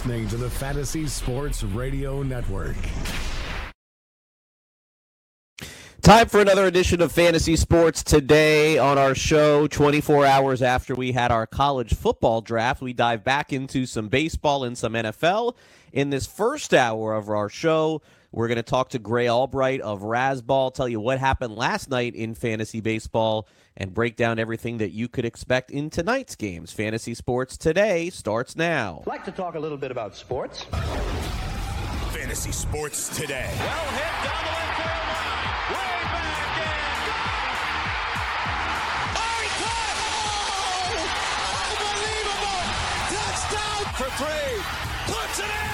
[0.00, 2.74] Listening to the Fantasy Sports Radio Network.
[6.00, 9.66] Time for another edition of Fantasy Sports today on our show.
[9.66, 14.64] 24 hours after we had our college football draft, we dive back into some baseball
[14.64, 15.54] and some NFL.
[15.92, 18.00] In this first hour of our show,
[18.32, 22.14] we're going to talk to Grey Albright of Razzball, tell you what happened last night
[22.14, 23.46] in fantasy baseball,
[23.80, 26.70] and break down everything that you could expect in tonight's games.
[26.70, 28.98] Fantasy Sports Today starts now.
[29.00, 30.64] I'd like to talk a little bit about sports.
[32.12, 33.50] Fantasy Sports Today.
[33.58, 35.48] Well hit down the left field line.
[35.72, 37.00] Way back in.
[39.16, 39.96] Oh, he caught!
[40.52, 42.62] Oh, unbelievable!
[43.16, 44.60] Touchdown for three.
[45.14, 45.69] Puts it in.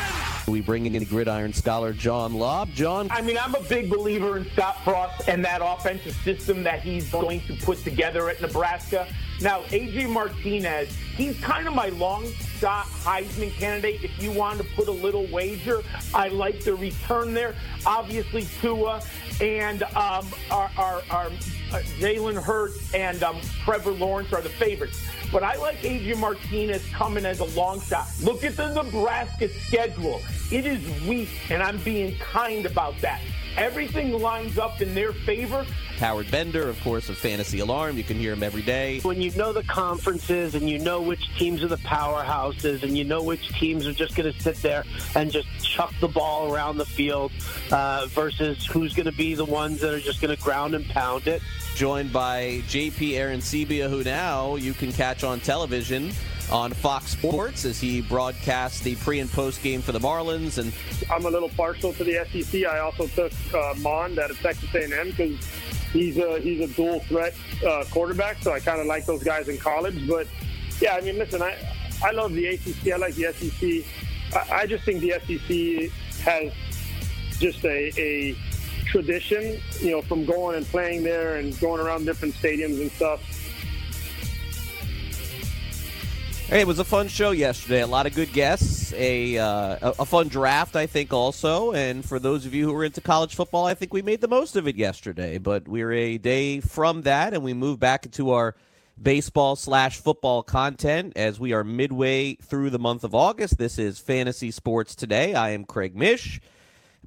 [0.48, 2.72] We bring in gridiron scholar John Lobb.
[2.72, 6.82] John, I mean, I'm a big believer in Scott Frost and that offensive system that
[6.82, 9.08] he's going to put together at Nebraska.
[9.40, 14.04] Now, AJ Martinez, he's kind of my long shot Heisman candidate.
[14.04, 15.82] If you want to put a little wager,
[16.14, 17.54] I like the return there.
[17.84, 19.02] Obviously, Tua
[19.40, 21.30] and um, our, our, our
[21.72, 25.02] uh, Jalen Hurts and um, Trevor Lawrence are the favorites.
[25.32, 28.06] But I like Adrian Martinez coming as a long shot.
[28.22, 30.20] Look at the Nebraska schedule.
[30.52, 33.20] It is weak, and I'm being kind about that.
[33.56, 35.66] Everything lines up in their favor.
[35.98, 37.96] Howard Bender, of course, of Fantasy Alarm.
[37.96, 39.00] You can hear him every day.
[39.00, 43.04] When you know the conferences and you know which teams are the powerhouses and you
[43.04, 46.76] know which teams are just going to sit there and just chuck the ball around
[46.76, 47.32] the field
[47.72, 50.86] uh, versus who's going to be the ones that are just going to ground and
[50.90, 51.40] pound it.
[51.74, 56.12] Joined by JP Arencibia, who now you can catch on television
[56.50, 60.58] on Fox Sports as he broadcasts the pre and post game for the Marlins.
[60.58, 60.72] And
[61.10, 62.64] I'm a little partial to the SEC.
[62.64, 65.44] I also took uh, Mond out of Texas A&M because
[65.92, 67.34] he's a he's a dual threat
[67.66, 68.42] uh, quarterback.
[68.42, 70.06] So I kind of like those guys in college.
[70.08, 70.26] But
[70.80, 71.56] yeah, I mean, listen, I
[72.04, 72.92] I love the ACC.
[72.92, 73.84] I like the SEC.
[74.34, 75.90] I, I just think the SEC
[76.24, 76.52] has
[77.38, 78.36] just a, a
[78.86, 83.20] tradition, you know, from going and playing there and going around different stadiums and stuff.
[86.48, 87.82] Hey, it was a fun show yesterday.
[87.82, 88.92] A lot of good guests.
[88.92, 91.72] A, uh, a fun draft, I think, also.
[91.72, 94.28] And for those of you who are into college football, I think we made the
[94.28, 95.38] most of it yesterday.
[95.38, 98.54] But we're a day from that, and we move back into our
[99.02, 103.58] baseball slash football content as we are midway through the month of August.
[103.58, 105.34] This is Fantasy Sports Today.
[105.34, 106.40] I am Craig Mish.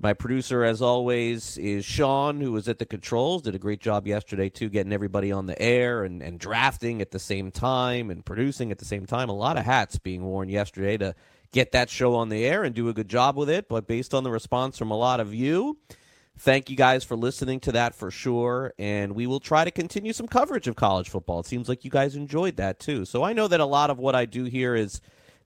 [0.02, 3.42] My producer, as always, is Sean, who was at the controls.
[3.42, 7.12] Did a great job yesterday, too, getting everybody on the air and, and drafting at
[7.12, 9.28] the same time and producing at the same time.
[9.28, 11.16] A lot of hats being worn yesterday to
[11.52, 13.68] get that show on the air and do a good job with it.
[13.68, 15.78] But based on the response from a lot of you,
[16.38, 18.74] thank you guys for listening to that for sure.
[18.80, 21.42] And we will try to continue some coverage of college football.
[21.42, 23.04] It seems like you guys enjoyed that, too.
[23.04, 25.02] So I know that a lot of what I do here is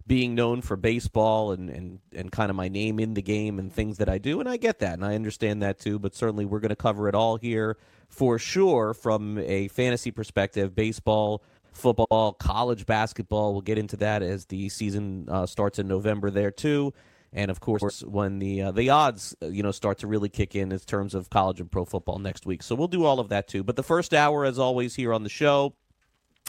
[0.05, 3.71] being known for baseball and, and, and kind of my name in the game and
[3.71, 4.39] things that I do.
[4.39, 5.99] And I get that and I understand that too.
[5.99, 7.77] But certainly we're going to cover it all here
[8.09, 13.53] for sure from a fantasy perspective baseball, football, college basketball.
[13.53, 16.93] We'll get into that as the season uh, starts in November there too.
[17.35, 20.55] And of course, when the uh, the odds uh, you know start to really kick
[20.55, 23.29] in in terms of college and pro football next week, so we'll do all of
[23.29, 23.63] that too.
[23.63, 25.73] But the first hour, as always, here on the show,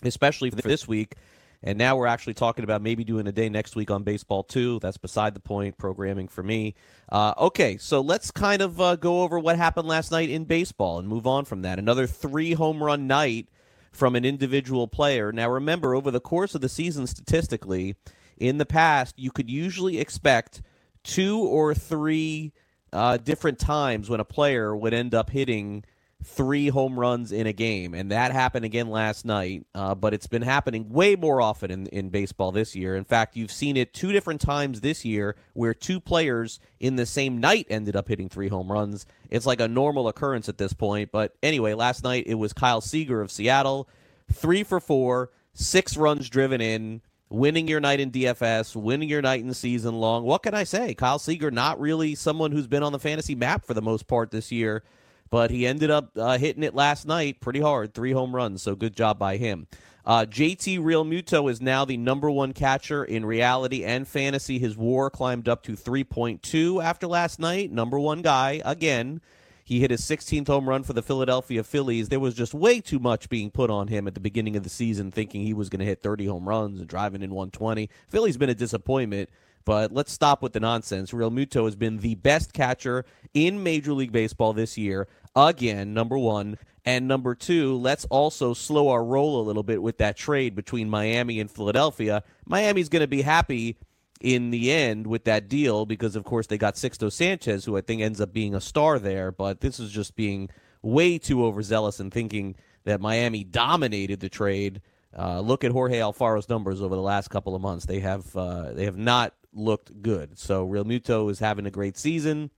[0.02, 1.14] especially for this week,
[1.64, 4.78] and now we're actually talking about maybe doing a day next week on baseball too.
[4.80, 5.78] That's beside the point.
[5.78, 6.74] Programming for me.
[7.10, 10.98] Uh, okay, so let's kind of uh, go over what happened last night in baseball
[10.98, 11.78] and move on from that.
[11.78, 13.48] Another three home run night
[13.90, 15.32] from an individual player.
[15.32, 17.96] Now remember, over the course of the season, statistically,
[18.36, 20.60] in the past, you could usually expect
[21.02, 22.52] two or three
[22.92, 25.84] uh, different times when a player would end up hitting
[26.24, 29.66] three home runs in a game, and that happened again last night.
[29.74, 32.96] Uh, but it's been happening way more often in, in baseball this year.
[32.96, 37.06] In fact, you've seen it two different times this year where two players in the
[37.06, 39.06] same night ended up hitting three home runs.
[39.30, 41.12] It's like a normal occurrence at this point.
[41.12, 43.88] But anyway, last night it was Kyle Seager of Seattle,
[44.32, 47.02] three for four, six runs driven in.
[47.30, 50.22] Winning your night in DFS, winning your night in season long.
[50.24, 50.94] What can I say?
[50.94, 54.30] Kyle Seager, not really someone who's been on the fantasy map for the most part
[54.30, 54.84] this year
[55.30, 58.62] but he ended up uh, hitting it last night pretty hard, three home runs.
[58.62, 59.66] So good job by him.
[60.06, 64.58] Uh, JT Realmuto is now the number one catcher in reality and fantasy.
[64.58, 67.72] His WAR climbed up to 3.2 after last night.
[67.72, 69.20] Number one guy again.
[69.66, 72.10] He hit his 16th home run for the Philadelphia Phillies.
[72.10, 74.68] There was just way too much being put on him at the beginning of the
[74.68, 77.88] season, thinking he was going to hit 30 home runs and driving in 120.
[78.10, 79.30] Philly's been a disappointment,
[79.64, 81.12] but let's stop with the nonsense.
[81.12, 85.08] Realmuto has been the best catcher in Major League Baseball this year.
[85.34, 86.58] Again, number one.
[86.86, 90.90] And number two, let's also slow our roll a little bit with that trade between
[90.90, 92.22] Miami and Philadelphia.
[92.44, 93.78] Miami's going to be happy
[94.20, 97.80] in the end with that deal because, of course, they got Sixto Sanchez, who I
[97.80, 99.32] think ends up being a star there.
[99.32, 100.50] But this is just being
[100.82, 104.82] way too overzealous and thinking that Miami dominated the trade.
[105.16, 108.72] Uh, look at Jorge Alfaro's numbers over the last couple of months; they have uh,
[108.72, 110.38] they have not looked good.
[110.38, 112.50] So Realmuto is having a great season,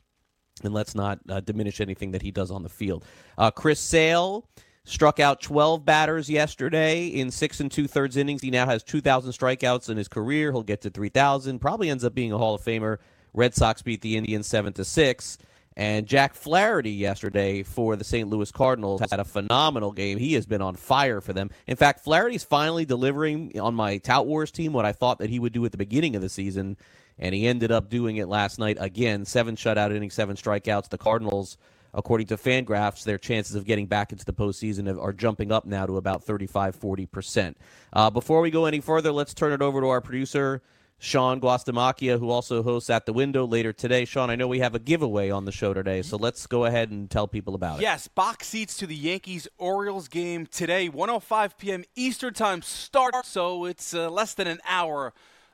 [0.63, 3.05] and let's not uh, diminish anything that he does on the field.
[3.39, 4.49] Uh, Chris Sale
[4.89, 8.41] Struck out 12 batters yesterday in six and two thirds innings.
[8.41, 10.53] He now has 2,000 strikeouts in his career.
[10.53, 11.59] He'll get to 3,000.
[11.59, 12.99] Probably ends up being a Hall of Famer.
[13.35, 15.39] Red Sox beat the Indians seven to six.
[15.77, 18.29] And Jack Flaherty yesterday for the St.
[18.29, 20.17] Louis Cardinals had a phenomenal game.
[20.17, 21.51] He has been on fire for them.
[21.67, 25.39] In fact, Flaherty's finally delivering on my Tout Wars team what I thought that he
[25.39, 26.79] would do at the beginning of the season,
[27.19, 29.27] and he ended up doing it last night again.
[29.27, 30.89] Seven shutout innings, seven strikeouts.
[30.89, 31.59] The Cardinals
[31.97, 35.87] according to Fangraphs, their chances of getting back into the postseason are jumping up now
[35.87, 37.55] to about 35 40%.
[37.93, 40.63] Uh, before we go any further, let's turn it over to our producer,
[40.99, 44.05] Sean Guastamacchia, who also hosts At the Window later today.
[44.05, 46.91] Sean, I know we have a giveaway on the show today, so let's go ahead
[46.91, 47.83] and tell people about it.
[47.83, 51.85] Yes, box seats to the Yankees Orioles game today, 105 p.m.
[51.95, 55.13] Eastern Time start, so it's uh, less than an hour.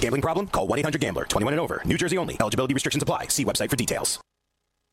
[0.00, 0.46] Gambling problem?
[0.48, 1.24] Call 1 800 Gambler.
[1.24, 1.80] 21 and over.
[1.86, 2.36] New Jersey only.
[2.38, 3.28] Eligibility restrictions apply.
[3.28, 4.20] See website for details.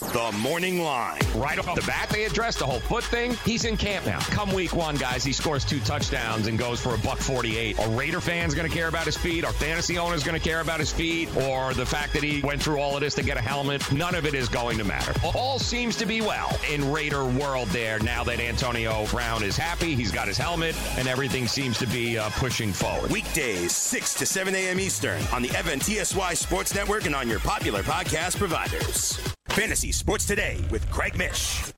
[0.00, 1.20] The Morning Line.
[1.34, 3.34] Right off the bat, they addressed the whole foot thing.
[3.44, 4.20] He's in camp now.
[4.20, 7.78] Come week one, guys, he scores two touchdowns and goes for a buck 48.
[7.78, 9.44] Are Raider fans going to care about his feet?
[9.44, 11.34] Are fantasy owners going to care about his feet?
[11.36, 13.90] Or the fact that he went through all of this to get a helmet?
[13.92, 15.12] None of it is going to matter.
[15.34, 19.94] All seems to be well in Raider world there now that Antonio Brown is happy.
[19.94, 23.10] He's got his helmet, and everything seems to be uh, pushing forward.
[23.10, 24.80] Weekdays, 6 to 7 a.m.
[24.80, 29.18] Eastern on the FNTSY Sports Network and on your popular podcast providers.
[29.58, 31.72] Fantasy Sports Today with Craig Mish.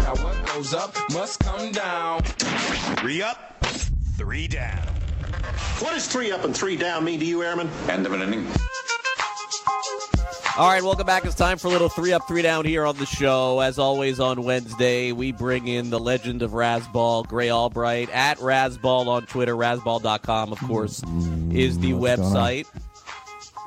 [0.00, 2.20] Now what goes up must come down.
[3.00, 3.64] Three up,
[4.18, 4.86] three down.
[5.78, 7.70] What does three up and three down mean to you, Airman?
[7.88, 8.46] End of an inning.
[10.58, 11.24] All right, welcome back.
[11.24, 13.60] It's time for a little three up, three down here on the show.
[13.60, 19.06] As always on Wednesday, we bring in the legend of Razzball, Grey Albright, at Razzball
[19.06, 19.54] on Twitter.
[19.54, 21.02] Razzball.com, of course,
[21.50, 22.66] is the What's website.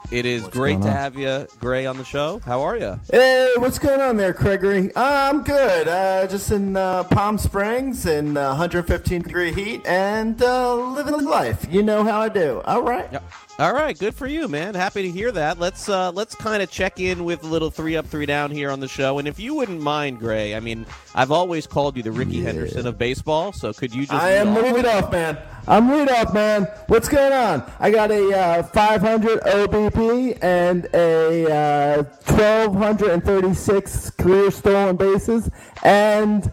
[0.10, 2.40] It is What's great to have you, Grey, on the show.
[2.46, 2.98] How are you?
[3.12, 4.90] Hey, what's going on there, Gregory?
[4.96, 5.90] Uh, I'm good.
[5.90, 11.68] Uh, just in uh, Palm Springs in uh, 115 degree heat and uh, living life.
[11.70, 12.62] You know how I do.
[12.64, 13.12] All right.
[13.12, 13.24] Yep.
[13.60, 14.76] All right, good for you, man.
[14.76, 15.58] Happy to hear that.
[15.60, 18.70] Let's uh, let's kind of check in with a little three up, three down here
[18.70, 19.18] on the show.
[19.18, 20.86] And if you wouldn't mind, Grey, I mean,
[21.16, 23.52] I've always called you the Rickey Henderson of baseball.
[23.52, 24.14] So could you just?
[24.14, 25.06] I am moving off?
[25.06, 25.40] off, man.
[25.70, 26.64] I'm off, man.
[26.88, 27.62] What's going on?
[27.82, 35.52] I got a uh, 500 OBP and a uh, 1,236 career stolen bases,
[35.84, 36.50] and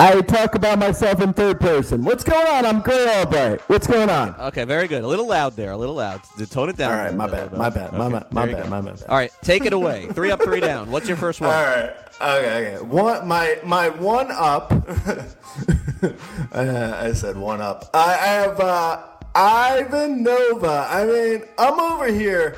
[0.00, 2.04] I talk about myself in third person.
[2.04, 2.66] What's going on?
[2.66, 3.60] I'm Grey Albright.
[3.68, 4.34] What's going on?
[4.40, 5.04] Okay, very good.
[5.04, 5.70] A little loud there.
[5.70, 6.20] A little loud.
[6.38, 6.90] To tone it down.
[6.92, 9.02] All right, my bad, my bad, my Okay, bad, my there bad, my bad.
[9.08, 10.06] All right, take it away.
[10.08, 10.90] Three up, three down.
[10.90, 11.50] What's your first one?
[11.50, 11.94] All right.
[12.20, 12.76] Okay.
[12.76, 12.84] Okay.
[12.84, 13.26] One.
[13.28, 14.72] My my one up.
[14.72, 15.24] uh,
[16.52, 17.88] I said one up.
[17.94, 19.02] I, I have uh,
[19.34, 20.88] Ivan Nova.
[20.90, 22.56] I mean, I'm over here.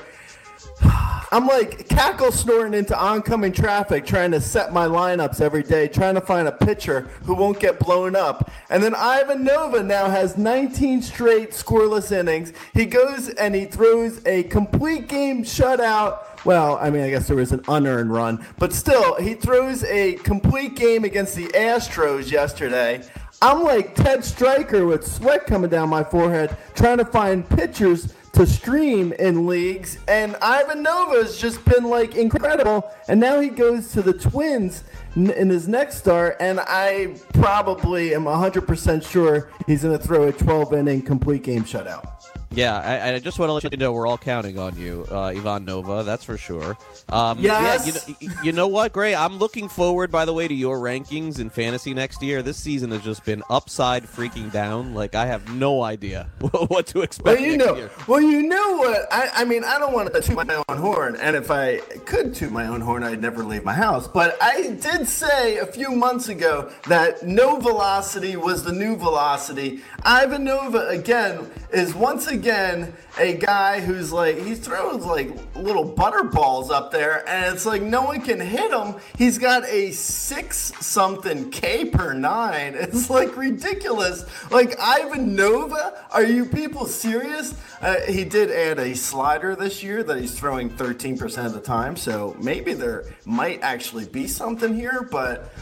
[0.83, 6.15] I'm like cackle snorting into oncoming traffic, trying to set my lineups every day, trying
[6.15, 8.51] to find a pitcher who won't get blown up.
[8.71, 12.53] And then Ivan Nova now has 19 straight scoreless innings.
[12.75, 16.45] He goes and he throws a complete game shutout.
[16.45, 20.15] Well, I mean, I guess there was an unearned run, but still, he throws a
[20.15, 23.03] complete game against the Astros yesterday.
[23.43, 28.47] I'm like Ted Striker with sweat coming down my forehead, trying to find pitchers to
[28.47, 32.91] stream in leagues, and Ivan Nova's just been like incredible.
[33.09, 38.25] And now he goes to the Twins in his next start, and I probably am
[38.25, 42.16] 100% sure he's going to throw a 12 inning complete game shutout.
[42.57, 45.25] Yeah, I, I just want to let you know we're all counting on you, uh,
[45.25, 46.03] Ivan Nova.
[46.05, 46.79] That's for sure.
[47.11, 47.87] Um, Yes.
[47.87, 49.15] Yeah, you, know, you know what, Grey?
[49.15, 52.43] I'm looking forward, by the way, to your rankings in fantasy next year.
[52.43, 54.95] This season has just been upside freaking down.
[54.95, 56.31] Like I have no idea
[56.69, 57.27] what to expect.
[57.27, 57.91] Well, you next know, year.
[58.07, 59.07] well, you know what?
[59.13, 62.35] I, I mean, I don't want to toot my own horn, and if I could
[62.35, 64.09] toot my own horn, I'd never leave my house.
[64.09, 69.83] But I did say a few months ago that no velocity was the new velocity.
[70.05, 76.25] Ivan Nova again is once again a guy who's like he throws like little butter
[76.25, 78.95] balls up there, and it's like no one can hit him.
[79.17, 82.75] He's got a six something K per nine.
[82.87, 84.25] It's like ridiculous.
[84.51, 87.55] Like Ivan Nova, are you people serious?
[87.81, 91.97] Uh, he did add a slider this year that he's throwing 13% of the time,
[91.97, 95.53] so maybe there might actually be something here, but.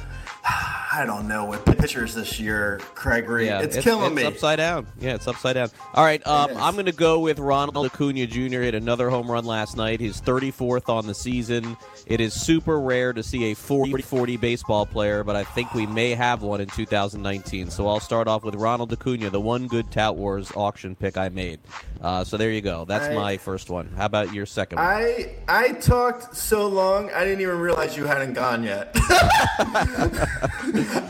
[0.95, 3.47] I don't know with pitchers this year, Gregory.
[3.47, 4.25] Yeah, it's, killing it's me.
[4.25, 4.87] upside down.
[5.01, 5.71] Yeah, it's upside down.
[5.95, 8.61] All right, um, I'm going to go with Ronald Acuna Jr.
[8.61, 10.01] hit another home run last night.
[10.01, 11.77] His 34th on the season.
[12.07, 16.11] It is super rare to see a 40-40 baseball player, but I think we may
[16.11, 17.71] have one in 2019.
[17.71, 21.29] So I'll start off with Ronald Acuna, the one good Tout Wars auction pick I
[21.29, 21.61] made.
[22.01, 22.85] Uh, so there you go.
[22.85, 23.89] That's I- my first one.
[23.97, 24.87] How about your second one?
[24.87, 28.95] I I talked so long I didn't even realize you hadn't gone yet.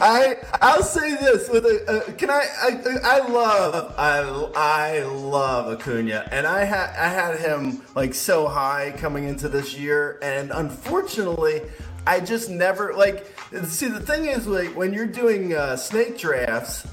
[0.00, 4.18] I I'll say this with a uh, can I, I I love I
[4.54, 9.76] I love Acuna and I had I had him like so high coming into this
[9.76, 11.62] year and unfortunately
[12.06, 13.26] I just never like
[13.64, 16.86] see the thing is like when you're doing uh, snake drafts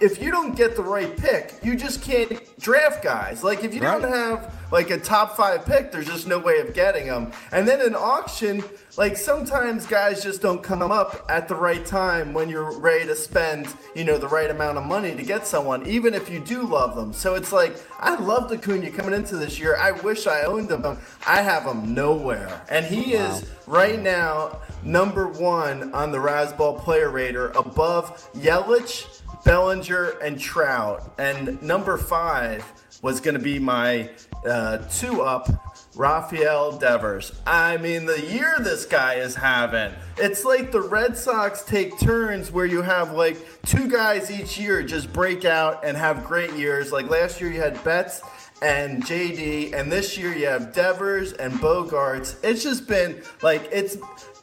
[0.00, 3.42] if you don't get the right pick, you just can't draft guys.
[3.42, 6.72] Like if you don't have like a top five pick, there's just no way of
[6.74, 7.32] getting them.
[7.52, 8.64] And then in auction,
[8.96, 13.16] like sometimes guys just don't come up at the right time when you're ready to
[13.16, 16.62] spend, you know, the right amount of money to get someone, even if you do
[16.62, 17.12] love them.
[17.12, 19.76] So it's like I loved Acuna coming into this year.
[19.76, 20.98] I wish I owned him.
[21.26, 27.10] I have him nowhere, and he is right now number one on the Razzball Player
[27.10, 29.21] Rater, above Yelich.
[29.44, 31.12] Bellinger and Trout.
[31.18, 32.64] And number five
[33.02, 34.10] was going to be my
[34.46, 35.48] uh, two up,
[35.96, 37.32] Rafael Devers.
[37.46, 42.50] I mean, the year this guy is having, it's like the Red Sox take turns
[42.50, 46.92] where you have like two guys each year just break out and have great years.
[46.92, 48.22] Like last year, you had Betts
[48.62, 52.36] and JD, and this year you have Devers and Bogaerts.
[52.44, 53.96] It's just been like, it's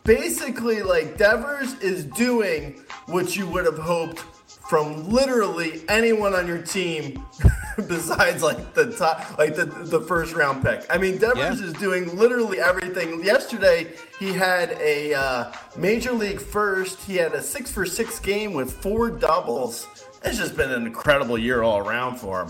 [0.03, 4.23] basically like Devers is doing what you would have hoped
[4.69, 7.25] from literally anyone on your team
[7.87, 10.85] besides like the top like the, the first round pick.
[10.91, 13.23] I mean devers is doing literally everything.
[13.23, 13.87] Yesterday
[14.19, 16.99] he had a uh, major league first.
[17.01, 19.87] He had a six for six game with four doubles.
[20.23, 22.49] It's just been an incredible year all around for him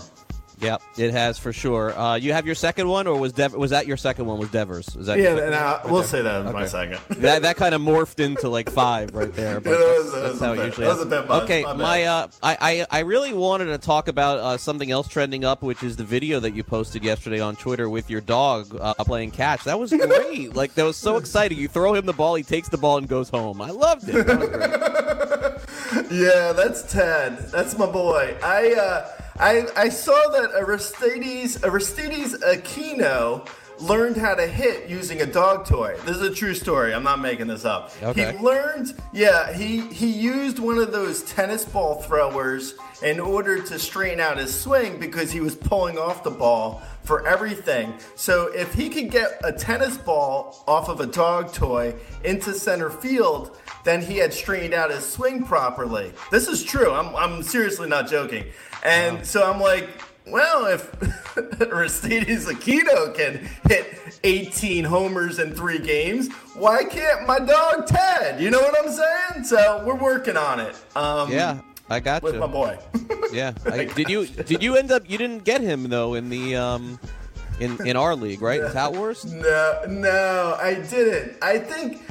[0.60, 1.98] Yep, it has for sure.
[1.98, 4.38] Uh, you have your second one, or was Dev- was that your second one?
[4.38, 4.94] Was Devers?
[4.94, 6.98] Was that Yeah, and, uh, we'll say that was my second.
[7.22, 9.58] that that kind of morphed into like five right there.
[9.60, 11.12] But Yeah, that that's, was- that that's was how it usually that was happens.
[11.12, 11.30] a bit.
[11.44, 15.08] Okay, My my uh, I, I I really wanted to talk about uh, something else
[15.08, 18.76] trending up, which is the video that you posted yesterday on Twitter with your dog
[18.78, 19.64] uh, playing catch.
[19.64, 20.54] That was great.
[20.54, 21.56] like that was so exciting.
[21.58, 23.62] You throw him the ball, he takes the ball and goes home.
[23.62, 24.26] I loved it.
[24.26, 27.38] That yeah, that's Ted.
[27.50, 28.36] That's my boy.
[28.42, 29.08] I uh,
[29.40, 35.96] I I saw that Aristides Aristides Aquino learned how to hit using a dog toy.
[36.04, 36.92] This is a true story.
[36.92, 37.90] I'm not making this up.
[38.02, 38.32] Okay.
[38.32, 43.78] He learned, yeah, he he used one of those tennis ball throwers in order to
[43.78, 47.94] straighten out his swing because he was pulling off the ball for everything.
[48.16, 52.90] So if he could get a tennis ball off of a dog toy into center
[52.90, 56.12] field, then he had straightened out his swing properly.
[56.30, 56.92] This is true.
[56.92, 58.44] I'm, I'm seriously not joking.
[58.84, 59.88] And so I'm like,
[60.26, 60.94] well, if
[61.60, 68.40] Aristides Aquino can hit 18 homers in three games, why can't my dog Ted?
[68.40, 69.44] You know what I'm saying?
[69.44, 70.76] So we're working on it.
[70.94, 72.40] Um, yeah, I got with you.
[72.40, 72.78] my boy.
[73.32, 73.52] Yeah.
[73.66, 76.98] I, did you did you end up you didn't get him though in the um
[77.60, 78.60] in in our league, right?
[78.60, 79.24] In Tout Wars?
[79.24, 81.36] No, no, I didn't.
[81.40, 82.02] I think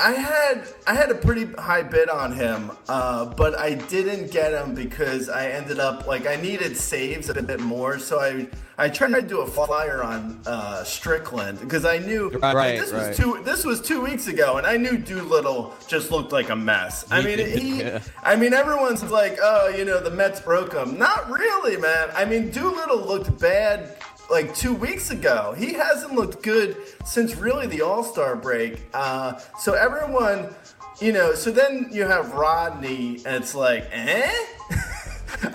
[0.00, 4.52] I had I had a pretty high bid on him, uh, but I didn't get
[4.52, 8.46] him because I ended up like I needed saves a bit more, so I
[8.80, 12.92] I tried to do a flyer on uh, Strickland because I knew Right, like, this
[12.92, 13.08] right.
[13.08, 16.56] was two this was two weeks ago, and I knew Doolittle just looked like a
[16.56, 17.04] mess.
[17.10, 17.80] I mean, he.
[17.80, 18.00] yeah.
[18.22, 20.96] I mean, everyone's like, oh, you know, the Mets broke him.
[20.96, 22.10] Not really, man.
[22.14, 23.97] I mean, Doolittle looked bad
[24.30, 25.54] like two weeks ago.
[25.56, 28.80] He hasn't looked good since really the All Star break.
[28.94, 30.54] Uh, so everyone,
[31.00, 34.30] you know, so then you have Rodney, and it's like, eh?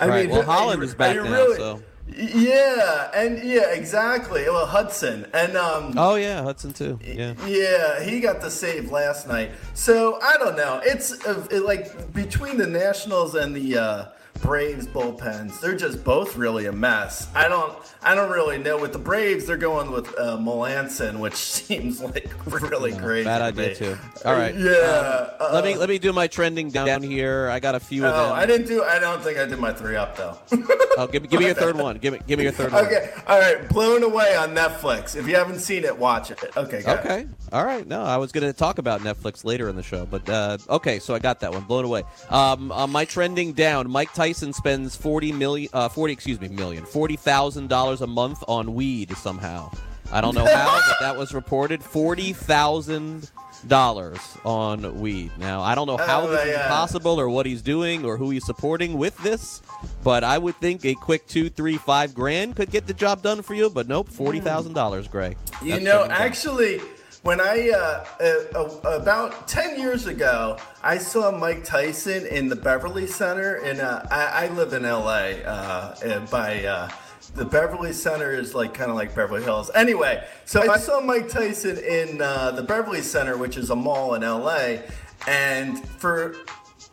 [0.00, 0.30] I right.
[0.30, 1.82] well, are Holland you- is back now, really- so.
[2.16, 4.42] Yeah, and yeah, exactly.
[4.44, 5.94] Well, Hudson and um.
[5.96, 6.98] Oh yeah, Hudson too.
[7.02, 7.34] Yeah.
[7.46, 9.50] Yeah, he got the save last night.
[9.72, 10.80] So I don't know.
[10.84, 14.04] It's uh, it, like between the Nationals and the uh,
[14.42, 17.28] Braves bullpens, they're just both really a mess.
[17.34, 18.78] I don't, I don't really know.
[18.78, 23.24] With the Braves, they're going with uh, Melancon, which seems like really crazy.
[23.24, 23.96] Bad idea too.
[24.24, 24.54] All right.
[24.64, 25.30] Yeah.
[25.40, 27.48] Um, let me let me do my trending down here.
[27.50, 28.32] I got a few of Oh, them.
[28.34, 28.82] I didn't do.
[28.82, 30.38] I don't think I did my three up though.
[30.96, 31.98] Oh, give me give me your third one.
[31.98, 32.86] Give me give me your third one.
[32.86, 33.10] okay.
[33.26, 33.68] All right.
[33.68, 35.16] Blown away on Netflix.
[35.16, 36.38] If you haven't seen it, watch it.
[36.56, 36.82] Okay.
[36.82, 37.04] Go ahead.
[37.04, 37.26] Okay.
[37.52, 37.84] All right.
[37.84, 41.00] No, I was going to talk about Netflix later in the show, but uh, okay.
[41.00, 42.04] So I got that one blown away.
[42.30, 43.90] Um, uh, my trending down.
[43.90, 48.42] Mike Tyson spends forty million, uh, forty excuse me, million, forty thousand dollars a month
[48.48, 49.70] on weed somehow.
[50.12, 51.82] I don't know how, but that was reported.
[51.82, 53.30] Forty thousand
[53.66, 55.30] dollars on weed.
[55.38, 58.30] Now I don't know how Oh, this is possible or what he's doing or who
[58.30, 59.62] he's supporting with this,
[60.02, 63.40] but I would think a quick two, three, five grand could get the job done
[63.42, 63.70] for you.
[63.70, 65.36] But nope, forty thousand dollars, Grey.
[65.62, 66.78] You That's know, actually.
[66.78, 66.86] down.
[67.24, 72.56] When I uh, uh, uh, about ten years ago, I saw Mike Tyson in the
[72.56, 75.42] Beverly Center, and uh, I, I live in L.A.
[75.42, 76.90] Uh, by uh,
[77.34, 79.70] the Beverly Center is like kind of like Beverly Hills.
[79.74, 84.22] Anyway, so I saw Mike Tyson in the Beverly Center, which is a mall in
[84.22, 84.82] L.A.,
[85.26, 86.36] and for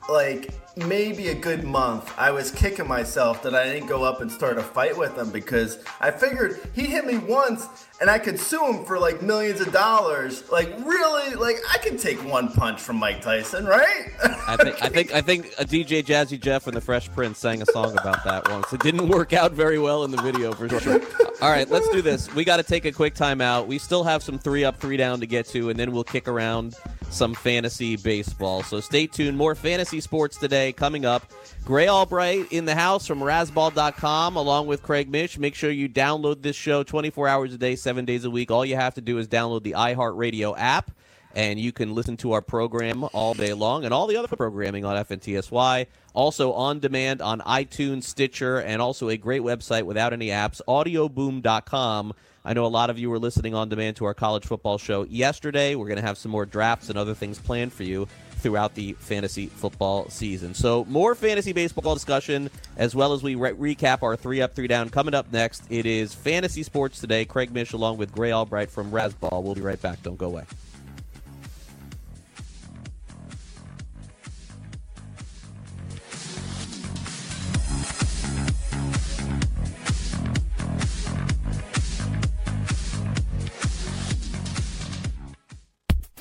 [0.10, 4.32] like maybe a good month, I was kicking myself that I didn't go up and
[4.32, 7.68] start a fight with him because I figured he hit me once
[8.00, 10.50] and I could sue him for like millions of dollars.
[10.50, 14.12] Like really, like I can take one punch from Mike Tyson, right?
[14.48, 17.62] I think I think I think a DJ Jazzy Jeff and the Fresh Prince sang
[17.62, 18.72] a song about that once.
[18.74, 21.02] It didn't work out very well in the video for sure.
[21.42, 22.34] All right, let's do this.
[22.34, 23.68] We got to take a quick timeout.
[23.68, 26.28] We still have some three up, three down to get to, and then we'll kick
[26.28, 26.76] around
[27.12, 28.64] some fantasy baseball.
[28.64, 29.38] So stay tuned.
[29.38, 31.24] More fantasy sports today coming up.
[31.66, 35.38] Grey Albright in the house from Razzball.com along with Craig Mish.
[35.38, 38.50] Make sure you download this show 24 hours a day, seven days a week.
[38.50, 40.92] All you have to do is download the iHeartRadio app
[41.36, 44.86] and you can listen to our program all day long and all the other programming
[44.86, 45.88] on FNTSY.
[46.14, 52.14] Also on demand on iTunes, Stitcher, and also a great website without any apps, audioboom.com.
[52.44, 55.04] I know a lot of you were listening on demand to our college football show
[55.04, 55.76] yesterday.
[55.76, 58.94] We're going to have some more drafts and other things planned for you throughout the
[58.94, 60.56] fantasy football season.
[60.56, 64.68] So, more fantasy baseball discussion as well as we re- recap our three up, three
[64.68, 64.90] down.
[64.90, 67.26] Coming up next, it is fantasy sports today.
[67.26, 69.44] Craig Mish along with Grey Albright from Razzball.
[69.44, 70.02] We'll be right back.
[70.02, 70.46] Don't go away.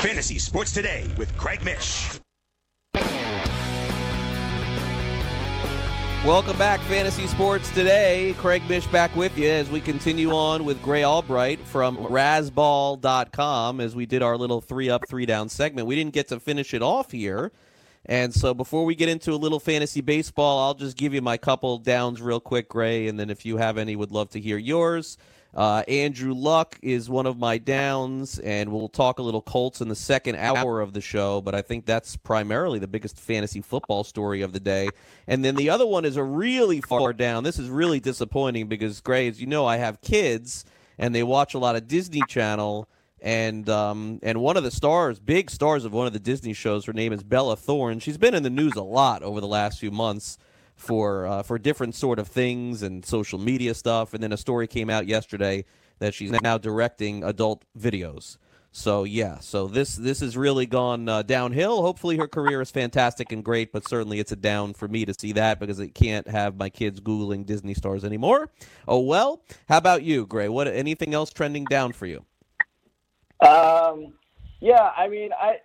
[0.00, 2.18] Fantasy Sports Today with Craig Mish.
[6.24, 8.34] Welcome back, Fantasy Sports Today.
[8.38, 13.94] Craig Mish back with you as we continue on with Grey Albright from Razzball.com as
[13.94, 15.86] we did our little three up, three down segment.
[15.86, 17.52] We didn't get to finish it off here.
[18.06, 21.36] And so before we get into a little fantasy baseball, I'll just give you my
[21.36, 24.56] couple downs real quick, Grey, and then if you have any, would love to hear
[24.56, 25.18] yours.
[25.54, 29.88] Uh, Andrew Luck is one of my downs, and we'll talk a little Colts in
[29.88, 34.04] the second hour of the show, but I think that's primarily the biggest fantasy football
[34.04, 34.88] story of the day.
[35.26, 37.42] And then the other one is a really far down.
[37.42, 40.64] This is really disappointing because, Grey, as you know, I have kids,
[40.98, 42.88] and they watch a lot of Disney Channel.
[43.22, 46.86] And um, and one of the stars, big stars of one of the Disney shows,
[46.86, 47.98] her name is Bella Thorne.
[47.98, 50.38] She's been in the news a lot over the last few months
[50.80, 54.14] for uh, for different sort of things and social media stuff.
[54.14, 55.64] And then a story came out yesterday
[55.98, 58.38] that she's now directing adult videos.
[58.72, 61.82] So yeah, so this this has really gone uh, downhill.
[61.82, 65.14] Hopefully her career is fantastic and great, but certainly it's a down for me to
[65.18, 68.50] see that because I can't have my kids googling Disney stars anymore.
[68.86, 69.42] Oh well.
[69.68, 70.48] How about you, Grey?
[70.48, 72.24] What anything else trending down for you?
[73.40, 74.14] Um,
[74.60, 75.56] yeah, I mean, I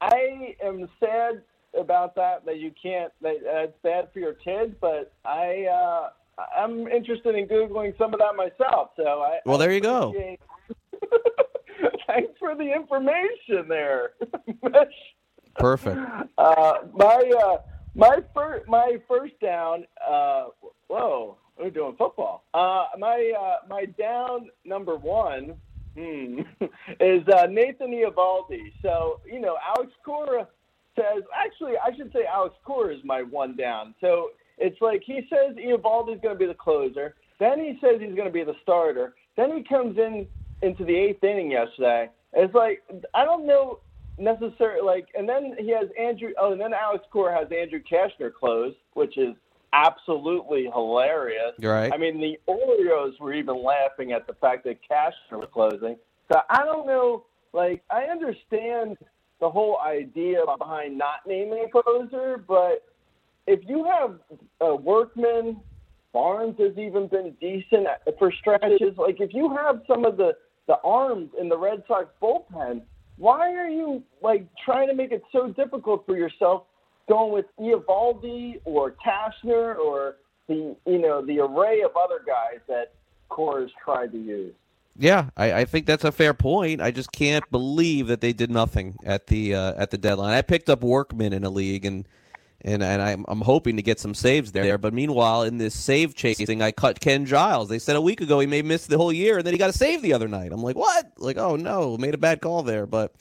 [0.00, 1.42] I am sad
[1.78, 6.10] about that that you can't that uh, it's bad for your kids, but I uh,
[6.56, 8.90] I'm interested in googling some of that myself.
[8.96, 10.12] So I well, there you go.
[12.06, 14.12] Thanks for the information there.
[15.58, 15.98] Perfect.
[16.38, 17.56] Uh, my uh,
[17.94, 19.86] my first my first down.
[20.06, 20.46] Uh,
[20.88, 22.44] whoa, we're doing football.
[22.54, 25.54] Uh, my uh, my down number one
[25.96, 26.40] hmm,
[27.00, 28.72] is uh, Nathan Eovaldi.
[28.82, 30.48] So you know, Alex Cora
[30.96, 33.94] says actually I should say Alex Cora is my one down.
[34.00, 37.14] So it's like he says Eovaldi is going to be the closer.
[37.38, 39.14] Then he says he's going to be the starter.
[39.36, 40.26] Then he comes in
[40.62, 42.10] into the eighth inning yesterday.
[42.34, 42.82] It's like
[43.14, 43.80] I don't know
[44.20, 46.30] necessarily like, and then he has Andrew.
[46.38, 49.34] Oh, and then Alex Cora has Andrew Cashner close, which is
[49.72, 51.52] absolutely hilarious.
[51.60, 51.92] Right.
[51.92, 55.96] I mean, the Orioles were even laughing at the fact that Cashner was closing.
[56.30, 57.24] So I don't know.
[57.52, 58.96] Like, I understand
[59.40, 62.84] the whole idea behind not naming a closer, but
[63.46, 64.18] if you have
[64.60, 65.60] a Workman,
[66.12, 67.86] Barnes has even been decent
[68.18, 68.96] for stretches.
[68.96, 70.32] Like, if you have some of the
[70.66, 72.82] the arms in the Red Sox bullpen,
[73.16, 76.64] why are you like trying to make it so difficult for yourself
[77.08, 80.16] going with Eovaldi or Cashner or
[80.48, 82.92] the you know the array of other guys that
[83.28, 84.54] Cora's tried to use?
[85.00, 86.82] Yeah, I, I think that's a fair point.
[86.82, 90.34] I just can't believe that they did nothing at the uh, at the deadline.
[90.34, 92.06] I picked up Workman in a league and
[92.60, 94.76] and and I'm, I'm hoping to get some saves there.
[94.76, 97.70] But meanwhile, in this save chasing, I cut Ken Giles.
[97.70, 99.70] They said a week ago he may miss the whole year, and then he got
[99.70, 100.52] a save the other night.
[100.52, 101.12] I'm like, what?
[101.16, 102.84] Like, oh no, made a bad call there.
[102.84, 103.14] But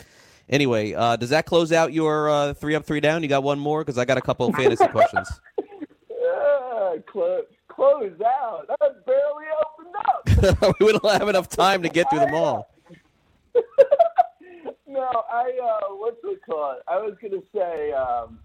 [0.50, 3.24] anyway, uh, does that close out your uh, three up, three down?
[3.24, 5.30] You got one more because I got a couple of fantasy questions.
[5.58, 7.46] Uh, close,
[7.80, 8.68] close out.
[8.68, 10.76] That barely opened up.
[10.82, 12.70] we don't have enough time to get through them all.
[14.88, 16.78] no, I uh, what's it called?
[16.88, 18.40] I was gonna say um,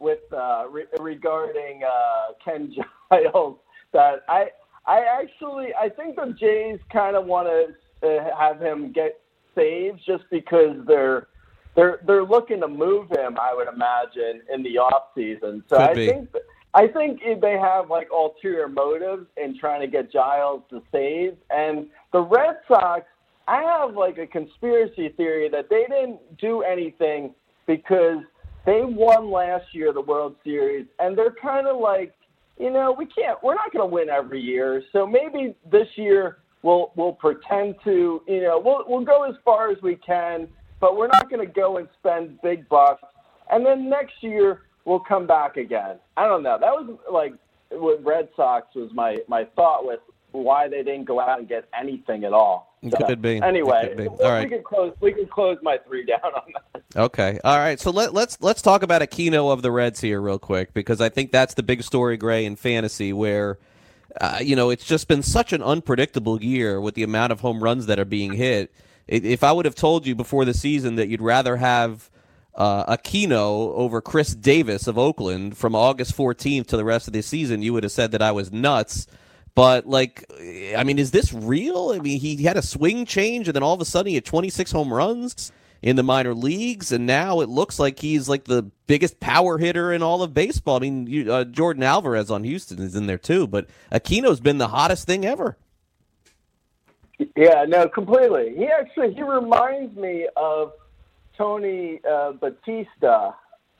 [0.00, 2.74] with uh, re- regarding uh, Ken
[3.12, 3.58] Giles
[3.92, 4.48] that I
[4.86, 9.20] I actually I think the Jays kind of want to uh, have him get
[9.54, 11.28] saves just because they're
[11.76, 13.38] they're they're looking to move him.
[13.40, 15.64] I would imagine in the off season.
[15.68, 16.06] So Could I be.
[16.06, 16.30] think
[16.74, 21.36] I think they have like ulterior motives in trying to get Giles to save.
[21.50, 23.02] And the Red Sox,
[23.48, 27.34] I have like a conspiracy theory that they didn't do anything
[27.66, 28.18] because
[28.66, 32.14] they won last year the World Series, and they're kind of like,
[32.58, 36.38] you know, we can't, we're not going to win every year, so maybe this year
[36.62, 40.46] we'll we'll pretend to, you know, we'll we'll go as far as we can,
[40.78, 43.02] but we're not going to go and spend big bucks,
[43.50, 45.96] and then next year we'll come back again.
[46.16, 46.58] I don't know.
[46.60, 47.34] That was like
[47.70, 50.00] with Red Sox was my my thought with
[50.32, 52.76] why they didn't go out and get anything at all.
[52.88, 53.42] So, Could be.
[53.42, 54.08] Anyway, Could be.
[54.08, 54.48] we All right.
[54.48, 54.94] can close.
[55.00, 56.82] We can close my three down on that.
[56.96, 57.38] Okay.
[57.44, 57.78] All right.
[57.78, 61.08] So let, let's let's talk about Aquino of the Reds here real quick because I
[61.08, 63.58] think that's the big story, Grey, in fantasy where.
[64.20, 67.62] Uh, you know, it's just been such an unpredictable year with the amount of home
[67.62, 68.72] runs that are being hit.
[69.06, 72.10] if I would have told you before the season that you'd rather have
[72.60, 77.22] uh, Aquino over Khris Davis of Oakland from August 14th to the rest of the
[77.22, 79.06] season, you would have said that I was nuts.
[79.54, 80.30] But like,
[80.76, 81.92] I mean, is this real?
[81.94, 84.26] I mean, he had a swing change, and then all of a sudden he had
[84.26, 88.64] 26 home runs in the minor leagues, and now it looks like he's like the
[88.86, 90.76] biggest power hitter in all of baseball.
[90.76, 94.58] I mean, you, uh, Jordan Alvarez on Houston is in there too, but Aquino's been
[94.58, 95.56] the hottest thing ever.
[97.36, 98.54] Yeah, no, completely.
[98.54, 100.72] He actually he reminds me of
[101.40, 103.32] Tony uh, Batista,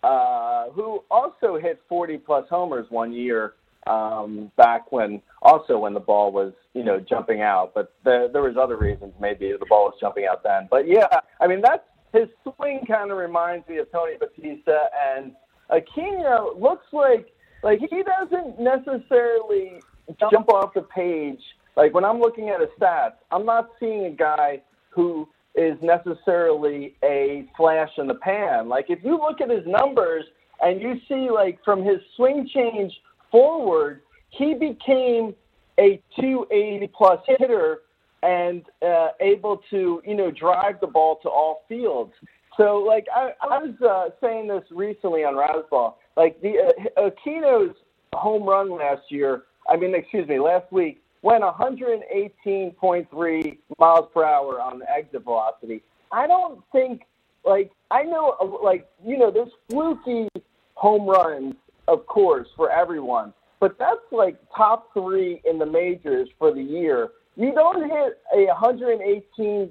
[0.02, 3.52] uh, who also hit 40 plus homers one year
[3.86, 8.40] um, back when also when the ball was you know jumping out, but the, there
[8.40, 10.68] was other reasons maybe the ball was jumping out then.
[10.70, 11.82] But yeah, I mean that's
[12.14, 14.78] his swing kind of reminds me of Tony Batista
[15.14, 15.32] and
[15.70, 17.28] Aquino looks like
[17.62, 19.82] like he doesn't necessarily
[20.30, 21.40] jump off the page.
[21.76, 25.28] Like when I'm looking at his stats, I'm not seeing a guy who
[25.60, 28.68] is necessarily a flash in the pan.
[28.68, 30.24] Like if you look at his numbers
[30.60, 32.92] and you see like from his swing change
[33.30, 35.34] forward, he became
[35.78, 37.80] a 280 plus hitter
[38.22, 42.12] and uh, able to you know drive the ball to all fields.
[42.56, 47.76] So like I, I was uh, saying this recently on Razzball, like the uh, Aquino's
[48.14, 49.44] home run last year.
[49.68, 55.82] I mean, excuse me, last week went 118.3 miles per hour on the exit velocity.
[56.12, 57.02] I don't think
[57.44, 60.28] like I know like you know there's fluky
[60.74, 61.54] home runs
[61.88, 67.10] of course for everyone, but that's like top three in the majors for the year.
[67.36, 69.70] You don't hit a 118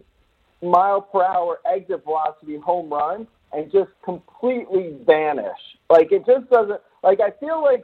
[0.62, 5.60] mile per hour exit velocity home run and just completely vanish.
[5.90, 6.82] Like it just doesn't.
[7.04, 7.84] Like I feel like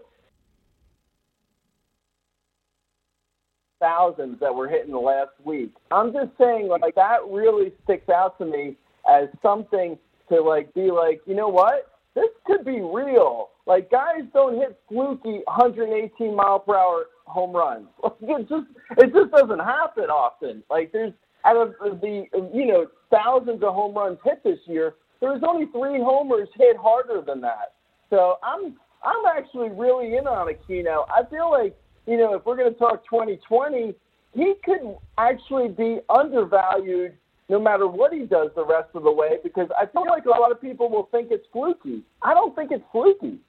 [3.85, 5.71] thousands that were hit in the last week.
[5.91, 8.75] I'm just saying, like that really sticks out to me
[9.07, 9.97] as something
[10.29, 11.91] to like be like, you know what?
[12.15, 13.49] This could be real.
[13.67, 17.87] Like guys don't hit fluky 118 mile per hour home runs.
[18.03, 18.67] Like it just
[18.97, 20.63] it just doesn't happen often.
[20.69, 25.41] Like there's out of the you know thousands of home runs hit this year, there's
[25.47, 27.73] only three homers hit harder than that.
[28.09, 31.05] So I'm I'm actually really in on Aquino.
[31.09, 33.95] I feel like you know if we're going to talk 2020,
[34.33, 37.13] he could actually be undervalued
[37.47, 40.29] no matter what he does the rest of the way because I feel like a
[40.29, 42.01] lot of people will think it's fluky.
[42.21, 43.39] I don't think it's fluky.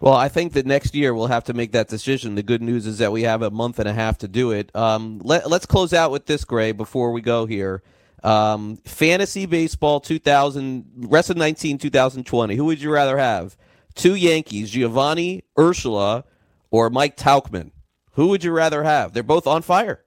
[0.00, 2.34] Well, I think that next year we'll have to make that decision.
[2.34, 4.74] The good news is that we have a month and a half to do it.
[4.74, 7.82] Um, let, us close out with this, Grey, before we go here.
[8.22, 12.56] Um, fantasy baseball 2000, rest of 19, 2020.
[12.56, 13.56] Who would you rather have?
[13.94, 16.24] Two Yankees, Giovanni Urshela
[16.70, 17.70] or Mike Tauchman?
[18.12, 19.12] Who would you rather have?
[19.12, 20.04] They're both on fire.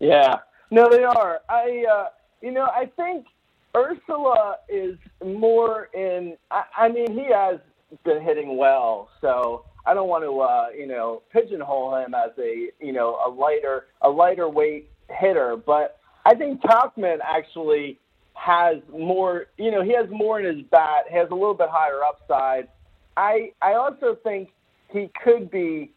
[0.00, 0.36] Yeah,
[0.70, 1.40] no, they are.
[1.48, 2.06] I, uh,
[2.40, 3.26] you know, I think
[3.74, 6.36] Urshela is more in.
[6.50, 7.58] I, I mean, he has
[8.04, 12.70] been hitting well, so I don't want to, uh, you know, pigeonhole him as a,
[12.80, 15.56] you know, a lighter, a lighter weight hitter.
[15.56, 17.98] But I think Tauchman actually
[18.34, 21.68] has more, you know, he has more in his bat, He has a little bit
[21.70, 22.68] higher upside.
[23.16, 24.50] I, I also think
[24.94, 25.90] he could be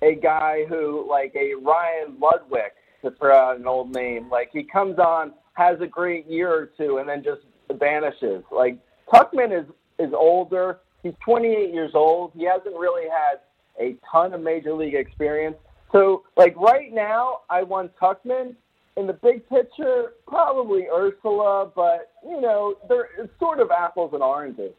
[0.00, 2.70] a guy who, like a Ryan Ludwick,
[3.02, 6.70] to throw out an old name, like he comes on, has a great year or
[6.78, 7.42] two, and then just
[7.78, 8.42] vanishes.
[8.50, 8.78] Like
[9.12, 9.66] Tauchman is
[9.98, 10.80] is older.
[11.02, 12.32] He's 28 years old.
[12.34, 13.40] He hasn't really had
[13.78, 15.56] a ton of major league experience.
[15.92, 18.56] So, like right now, I want Tauchman.
[18.96, 23.08] In the big picture, probably Urshela, but you know, they're
[23.40, 24.72] sort of apples and oranges.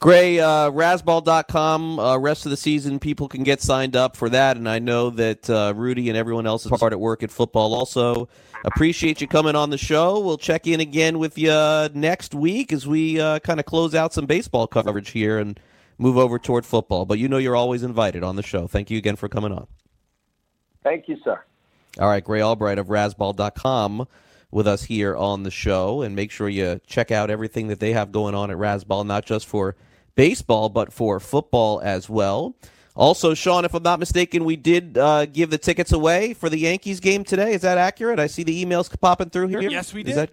[0.00, 4.56] Grey, uh, Razzball.com, uh, rest of the season, people can get signed up for that.
[4.56, 7.74] And I know that uh, Rudy and everyone else is hard at work at football
[7.74, 8.26] also.
[8.64, 10.18] Appreciate you coming on the show.
[10.18, 11.50] We'll check in again with you
[11.92, 15.60] next week as we uh, kind of close out some baseball coverage here and
[15.98, 17.04] move over toward football.
[17.04, 18.66] But you know you're always invited on the show.
[18.66, 19.66] Thank you again for coming on.
[20.82, 21.42] Thank you, sir.
[21.98, 24.08] All right, Grey Albright of Razzball.com
[24.50, 26.00] with us here on the show.
[26.00, 29.26] And make sure you check out everything that they have going on at Razzball, not
[29.26, 29.76] just for–
[30.14, 32.56] baseball, but for football as well.
[32.96, 36.58] Also, Sean, if I'm not mistaken, we did uh, give the tickets away for the
[36.58, 37.54] Yankees game today.
[37.54, 38.18] Is that accurate?
[38.18, 39.60] I see the emails popping through here.
[39.62, 40.16] Yes, we did.
[40.16, 40.30] That,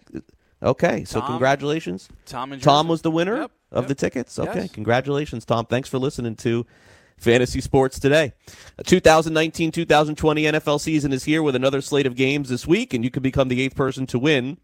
[0.61, 2.09] okay, so Tom, congratulations.
[2.25, 3.87] Tom and Tom was the winner yep, of yep.
[3.89, 4.39] the tickets.
[4.39, 4.71] Okay, Yes.
[4.71, 5.65] congratulations, Tom.
[5.65, 6.65] Thanks for listening to
[7.17, 8.33] Fantasy Sports today.
[8.85, 13.11] 2019 2020 NFL season is here with another slate of games this week, and you
[13.11, 14.57] can become the eighth person to win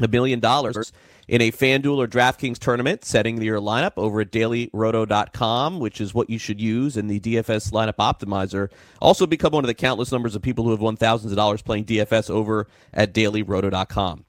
[0.00, 0.92] a million dollars
[1.28, 6.30] in a FanDuel or DraftKings tournament, setting your lineup over at dailyroto.com, which is what
[6.30, 8.70] you should use in the DFS lineup optimizer.
[9.00, 11.62] Also, become one of the countless numbers of people who have won thousands of dollars
[11.62, 14.24] playing DFS over at dailyroto.com.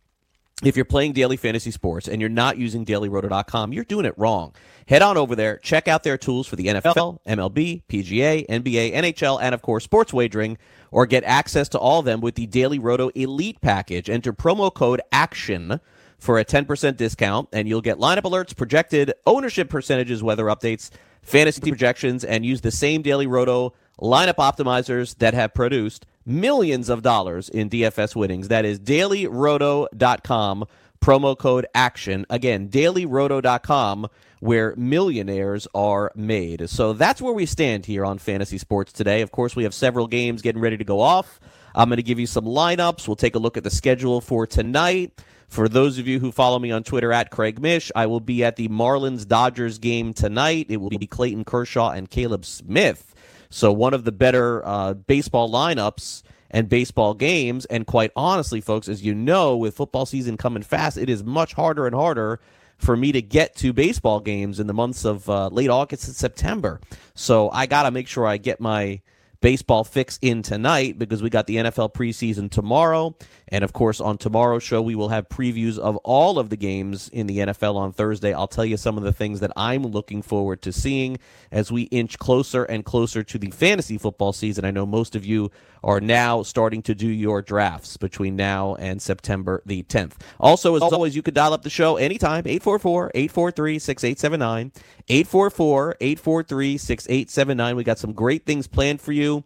[0.63, 4.55] If you're playing daily fantasy sports and you're not using dailyroto.com, you're doing it wrong.
[4.87, 9.39] Head on over there, check out their tools for the NFL, MLB, PGA, NBA, NHL,
[9.39, 10.57] and of course, sports wagering,
[10.89, 14.09] or get access to all of them with the Daily Roto Elite package.
[14.09, 15.79] Enter promo code ACTION
[16.17, 20.89] for a 10% discount, and you'll get lineup alerts, projected ownership percentages, weather updates,
[21.21, 27.01] fantasy projections, and use the same Daily Roto lineup optimizers that have produced millions of
[27.01, 28.47] dollars in DFS winnings.
[28.49, 30.65] That is dailyroto.com,
[31.01, 32.25] promo code ACTION.
[32.29, 34.07] Again, dailyroto.com,
[34.39, 36.69] where millionaires are made.
[36.69, 39.21] So that's where we stand here on Fantasy Sports today.
[39.21, 41.39] Of course, we have several games getting ready to go off.
[41.73, 43.07] I'm going to give you some lineups.
[43.07, 45.19] We'll take a look at the schedule for tonight.
[45.47, 48.43] For those of you who follow me on Twitter at Craig Mish, I will be
[48.43, 50.67] at the Marlins Dodgers game tonight.
[50.69, 53.15] It will be Clayton Kershaw and Caleb Smith.
[53.49, 57.65] So one of the better uh, baseball lineups and baseball games.
[57.65, 61.53] And quite honestly, folks, as you know, with football season coming fast, it is much
[61.53, 62.39] harder and harder
[62.77, 66.15] for me to get to baseball games in the months of uh, late August and
[66.15, 66.79] September.
[67.15, 69.01] So I got to make sure I get my
[69.41, 73.15] baseball fix in tonight because we got the NFL preseason tomorrow.
[73.49, 77.09] And of course, on tomorrow's show, we will have previews of all of the games
[77.09, 78.33] in the NFL on Thursday.
[78.33, 81.17] I'll tell you some of the things that I'm looking forward to seeing
[81.51, 84.65] as we inch closer and closer to the fantasy football season.
[84.65, 85.51] I know most of you
[85.83, 90.13] are now starting to do your drafts between now and September the 10th.
[90.39, 94.71] Also, as always, you can dial up the show anytime 844 843 6879.
[95.07, 97.75] 844 843 6879.
[97.75, 99.45] We got some great things planned for you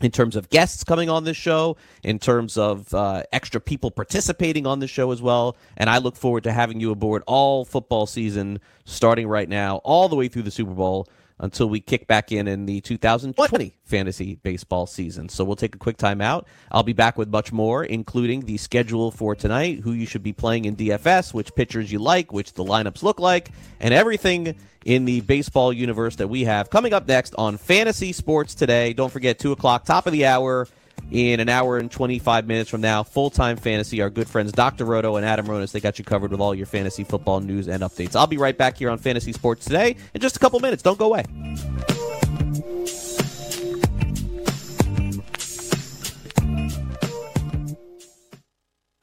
[0.00, 4.66] in terms of guests coming on this show, in terms of uh, extra people participating
[4.66, 5.56] on the show as well.
[5.76, 10.08] And I look forward to having you aboard all football season, starting right now, all
[10.08, 11.08] the way through the Super Bowl
[11.40, 15.28] until we kick back in in the 2020 fantasy baseball season.
[15.28, 16.46] So we'll take a quick time out.
[16.70, 20.32] I'll be back with much more, including the schedule for tonight, who you should be
[20.32, 25.04] playing in DFS, which pitchers you like, which the lineups look like, and everything in
[25.04, 28.92] the baseball universe that we have coming up next on Fantasy Sports Today.
[28.92, 30.66] Don't forget, 2 o'clock, top of the hour.
[31.10, 34.84] In an hour and 25 minutes from now, full time fantasy, our good friends Dr.
[34.84, 37.82] Roto and Adam Ronis, they got you covered with all your fantasy football news and
[37.82, 38.14] updates.
[38.14, 40.82] I'll be right back here on Fantasy Sports Today in just a couple minutes.
[40.82, 41.24] Don't go away.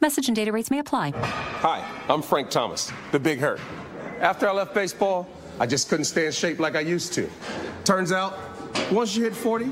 [0.06, 1.10] Message and data rates may apply.
[1.16, 3.60] Hi, I'm Frank Thomas, the Big Hurt.
[4.20, 5.28] After I left baseball,
[5.60, 7.28] I just couldn't stay in shape like I used to.
[7.86, 8.38] Turns out,
[8.91, 9.72] once you hit 40,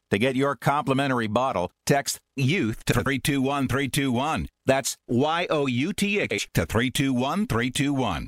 [0.11, 4.47] To get your complimentary bottle, text YOUTH to 321321.
[4.65, 8.27] That's Y O U T H to 321321.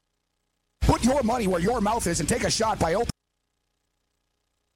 [0.81, 3.20] Put your money where your mouth is and take a shot by opening.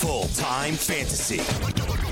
[0.00, 2.07] Full time fantasy.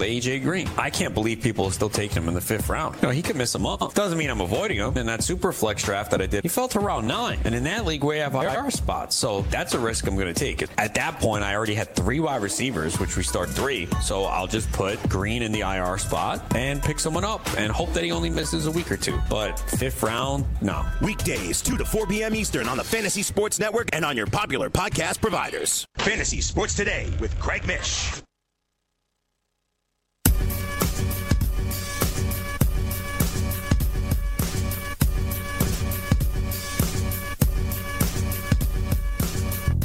[0.00, 0.68] AJ Green.
[0.76, 2.96] I can't believe people are still taking him in the fifth round.
[2.96, 3.94] You know, he could miss a month.
[3.94, 4.96] Doesn't mean I'm avoiding him.
[4.96, 7.38] In that super flex draft that I did, he fell to round nine.
[7.44, 9.16] And in that league, we have IR spots.
[9.16, 10.62] So that's a risk I'm going to take.
[10.78, 13.88] At that point, I already had three wide receivers, which we start three.
[14.02, 17.92] So I'll just put Green in the IR spot and pick someone up and hope
[17.92, 19.18] that he only misses a week or two.
[19.28, 20.84] But fifth round, no.
[21.02, 22.34] Weekdays, 2 to 4 p.m.
[22.34, 25.86] Eastern on the Fantasy Sports Network and on your popular podcast providers.
[25.98, 28.22] Fantasy Sports Today with Craig Mish.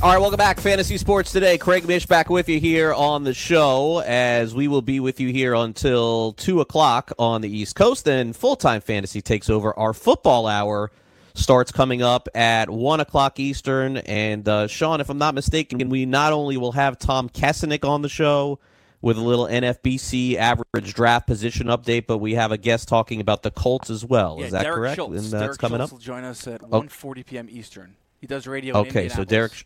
[0.05, 0.59] All right, welcome back.
[0.59, 1.57] Fantasy Sports Today.
[1.57, 5.29] Craig Mish back with you here on the show as we will be with you
[5.29, 8.05] here until 2 o'clock on the East Coast.
[8.05, 9.73] Then full time fantasy takes over.
[9.79, 10.91] Our football hour
[11.33, 13.97] starts coming up at 1 o'clock Eastern.
[13.97, 18.03] And uh, Sean, if I'm not mistaken, we not only will have Tom Kessenich on
[18.03, 18.59] the show
[19.01, 23.41] with a little NFBC average draft position update, but we have a guest talking about
[23.41, 24.35] the Colts as well.
[24.37, 24.95] Yeah, Is that Derek correct?
[24.97, 25.15] Schultz.
[25.15, 25.97] And that's Derek coming Schultz up?
[25.97, 26.81] will join us at Oh.
[26.83, 27.47] 1:40 p.m.
[27.49, 27.95] Eastern.
[28.21, 28.79] He does radio.
[28.81, 29.23] in Okay, so.
[29.23, 29.65] Derek,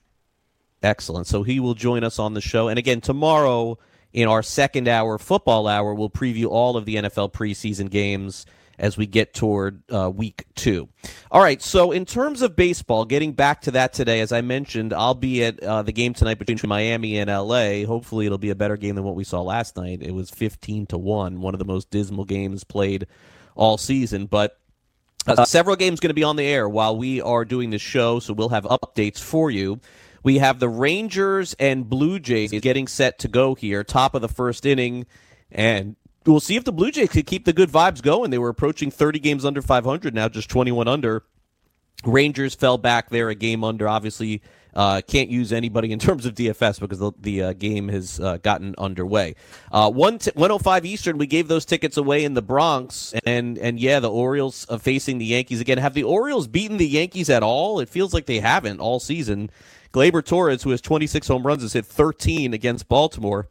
[0.84, 1.28] excellent.
[1.28, 3.78] So he will join us on the show, and again tomorrow
[4.12, 8.46] in our second hour, football hour, we'll preview all of the NFL preseason games
[8.80, 10.88] as we get toward uh, week two.
[11.30, 11.62] All right.
[11.62, 15.44] So in terms of baseball, getting back to that today, as I mentioned, I'll be
[15.44, 17.86] at uh, the game tonight between Miami and LA.
[17.86, 20.02] Hopefully, it'll be a better game than what we saw last night.
[20.02, 23.06] It was fifteen to one, one of the most dismal games played
[23.56, 24.56] all season, but.
[25.28, 28.20] Uh, several games going to be on the air while we are doing this show,
[28.20, 29.80] so we'll have updates for you.
[30.24, 34.28] We have the Rangers and Blue Jays getting set to go here, top of the
[34.28, 35.06] first inning,
[35.52, 35.96] and
[36.26, 38.32] we'll see if the Blue Jays could keep the good vibes going.
[38.32, 41.24] They were approaching 30 games under 500, now just 21 under.
[42.06, 43.88] Rangers fell back there a game under.
[43.88, 44.42] Obviously,
[44.74, 48.38] uh, can't use anybody in terms of DFS because the, the uh, game has uh,
[48.38, 49.36] gotten underway.
[49.72, 53.80] Uh, one t- 105 Eastern, we gave those tickets away in the Bronx, and and
[53.80, 55.78] yeah, the Orioles facing the Yankees again.
[55.78, 57.80] Have the Orioles beaten the Yankees at all?
[57.80, 59.50] It feels like they haven't all season.
[59.92, 63.50] Gleyber Torres, who has 26 home runs, has hit 13 against Baltimore.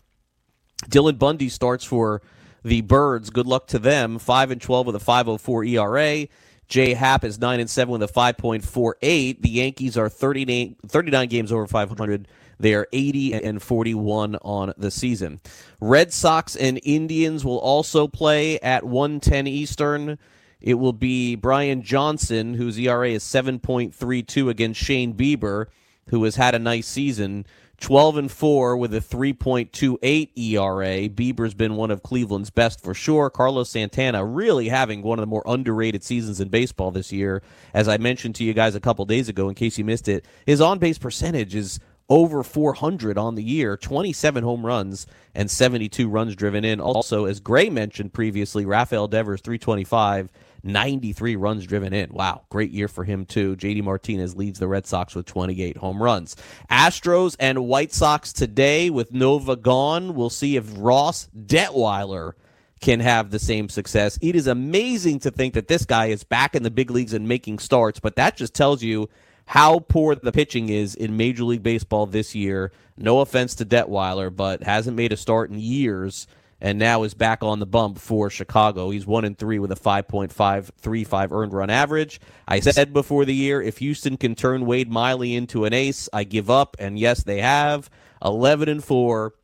[0.86, 2.22] Dylan Bundy starts for
[2.64, 3.30] the Birds.
[3.30, 4.18] Good luck to them.
[4.18, 6.28] Five and 12 with a 5.04 ERA.
[6.68, 9.43] Jay Happ is 9 and 7 with a 5.48.
[9.43, 12.28] The Yankees are 39, 39 games over 500.
[12.61, 15.41] They are 80 and 41 on the season.
[15.80, 20.18] Red Sox and Indians will also play at 110 Eastern.
[20.61, 25.66] It will be Brian Johnson, whose ERA is 7.32 against Shane Bieber,
[26.11, 27.46] who has had a nice season.
[27.80, 31.09] 12 and 4 with a 3.28 ERA.
[31.09, 33.30] Bieber's been one of Cleveland's best for sure.
[33.30, 37.40] Carlos Santana really having one of the more underrated seasons in baseball this year.
[37.72, 40.24] As I mentioned to you guys a couple days ago, in case you missed it,
[40.44, 41.78] his on base percentage is
[42.09, 46.80] over 400 on the year, 27 home runs and 72 runs driven in.
[46.80, 50.30] Also, as Grey mentioned previously, Rafael Devers 325,
[50.62, 52.11] 93 runs driven in.
[52.12, 53.56] Wow, great year for him too.
[53.56, 56.36] JD Martinez leads the Red Sox with 28 home runs.
[56.70, 60.14] Astros and White Sox today with Nova gone.
[60.14, 62.32] We'll see if Ross Detwiler
[62.80, 64.18] can have the same success.
[64.22, 67.26] It is amazing to think that this guy is back in the big leagues and
[67.26, 69.09] making starts, but that just tells you
[69.46, 72.70] how poor the pitching is in Major League Baseball this year.
[72.96, 76.26] No offense to Detwiler, but hasn't made a start in years
[76.61, 78.90] and now is back on the bump for Chicago.
[78.90, 82.20] He's 1 and 3 with a 5.535 earned run average.
[82.46, 86.24] I said before the year if Houston can turn Wade Miley into an ace, I
[86.24, 87.88] give up and yes, they have.
[88.24, 89.34] 11 and 4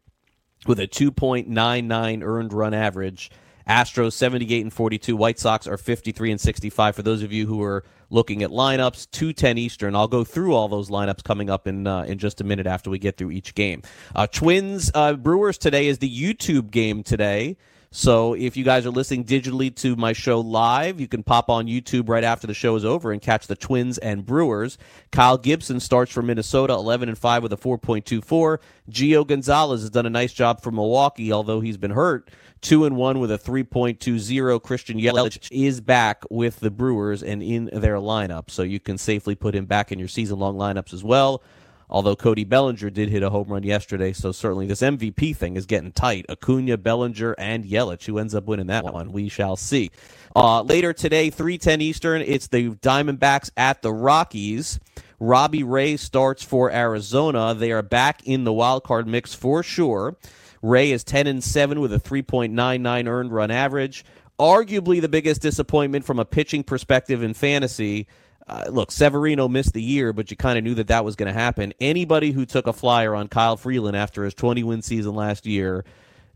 [0.67, 3.31] with a 2.99 earned run average.
[3.69, 5.17] Astros 78 and 42.
[5.17, 6.97] White Sox are 53 and 65.
[6.97, 7.85] For those of you who are
[8.15, 9.95] looking at lineups, 210 Eastern.
[9.95, 12.89] I'll go through all those lineups coming up in uh, in just a minute after
[12.89, 13.83] we get through each game.
[14.15, 17.57] Uh, Twins uh, Brewers today is the YouTube game today.
[17.97, 21.69] So if you guys are listening digitally to my show live, you can pop on
[21.69, 24.79] YouTube right after the show is over and catch the Twins and Brewers.
[25.13, 28.59] Kyle Gibson starts for Minnesota, 11 and 5 with a 4.24.
[28.91, 32.33] Gio Gonzalez has done a nice job for Milwaukee, although he's been hurt.
[32.65, 34.63] Two and one with a 3.20.
[34.63, 39.35] Christian Yelich is back with the Brewers and in their lineup, so you can safely
[39.35, 41.43] put him back in your season long lineups as well.
[41.91, 45.67] Although Cody Bellinger did hit a home run yesterday, so certainly this MVP thing is
[45.67, 46.25] getting tight.
[46.31, 48.07] Acuna, Bellinger, and Yelich.
[48.07, 49.13] Who ends up winning that one?
[49.13, 49.91] We shall see.
[50.35, 54.81] Uh, later today, 3:10 Eastern, it's the Diamondbacks at the Rockies.
[55.21, 57.53] Robbie Ray starts for Arizona.
[57.53, 60.17] They are back in the wild card mix for sure.
[60.65, 64.03] Ray is 10 and 7 with a 3.99 earned run average.
[64.41, 68.09] Arguably the biggest disappointment from a pitching perspective in fantasy.
[68.49, 71.33] Uh, look, Severino missed the year, but you kind of knew that that was going
[71.33, 71.75] to happen.
[71.81, 75.85] Anybody who took a flyer on Kyle Freeland after his 20 win season last year,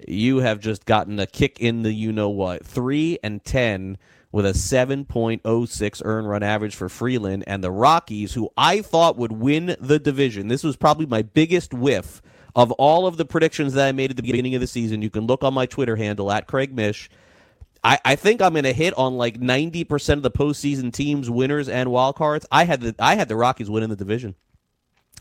[0.07, 2.67] you have just gotten a kick in the you know what.
[2.67, 3.97] 3 and 10
[4.31, 9.33] with a 7.06 earn run average for Freeland and the Rockies, who I thought would
[9.33, 10.49] win the division.
[10.49, 12.21] This was probably my biggest whiff
[12.59, 15.01] of all of the predictions that I made at the beginning of the season.
[15.01, 17.09] You can look on my Twitter handle at Craig Mish.
[17.85, 21.69] I, I think I'm going to hit on like 90% of the postseason teams, winners
[21.69, 22.47] and wild cards.
[22.51, 24.35] I had the I had the Rockies winning the division.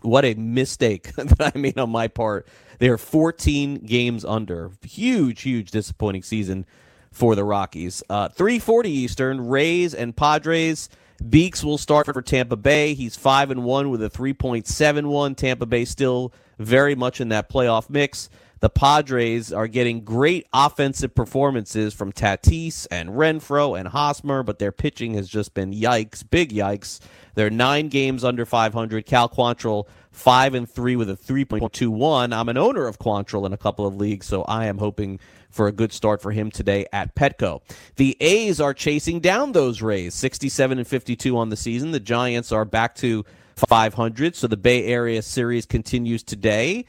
[0.02, 2.48] What a mistake that I made on my part.
[2.80, 4.72] They're 14 games under.
[4.82, 6.66] Huge, huge disappointing season
[7.12, 8.02] for the Rockies.
[8.10, 10.90] Uh, 340 Eastern, Rays and Padres.
[11.30, 12.94] Beeks will start for Tampa Bay.
[12.94, 15.36] He's 5 and 1 with a 3.71.
[15.36, 18.30] Tampa Bay still very much in that playoff mix.
[18.60, 24.72] The Padres are getting great offensive performances from Tatis and Renfroe and Hosmer, but their
[24.72, 27.00] pitching has just been yikes, big yikes.
[27.36, 29.06] They're nine games under 500.
[29.06, 29.86] Cal Quantrill
[30.18, 32.36] five and three with a 3.21.
[32.36, 35.20] I'm an owner of Quantrill in a couple of leagues, so I am hoping
[35.50, 37.62] for a good start for him today at Petco.
[37.96, 41.92] The A's are chasing down those Rays, 67 and 52 on the season.
[41.92, 43.26] The Giants are back to
[43.68, 46.86] 500, so the Bay Area series continues today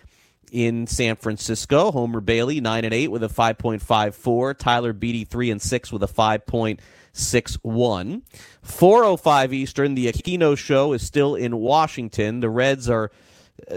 [0.52, 1.90] in San Francisco.
[1.90, 4.58] Homer Bailey, 9 and 8 with a 5.54.
[4.58, 8.22] Tyler Beede, 3 and 6 with a 5.61.
[8.62, 12.40] 405 Eastern, the Aquino show is still in Washington.
[12.40, 13.10] The Reds are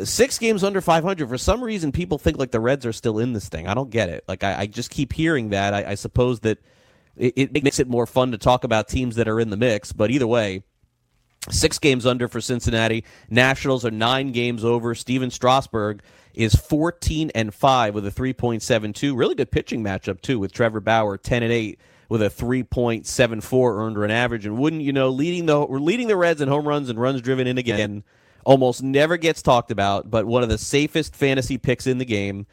[0.03, 1.27] six games under 500.
[1.27, 3.67] For some reason, people think like the Reds are still in this thing.
[3.67, 4.23] I don't get it.
[4.27, 5.73] Like, I, I just keep hearing that.
[5.73, 6.59] I, I suppose that
[7.17, 9.91] it, it makes it more fun to talk about teams that are in the mix,
[9.91, 10.63] but either way,
[11.49, 13.03] Six games under for Cincinnati.
[13.29, 14.93] Nationals are nine games over.
[14.93, 16.03] Stephen Strasburg
[16.35, 19.17] is 14 and 5 with a 3.72.
[19.17, 21.79] Really good pitching matchup, too, with Trevor Bauer 10 and 8
[22.09, 24.45] with a 3.74 earned run average.
[24.45, 27.47] And wouldn't you know, leading the, leading the Reds in home runs and runs driven
[27.47, 28.03] in again.
[28.43, 32.47] Almost never gets talked about, but one of the safest fantasy picks in the game.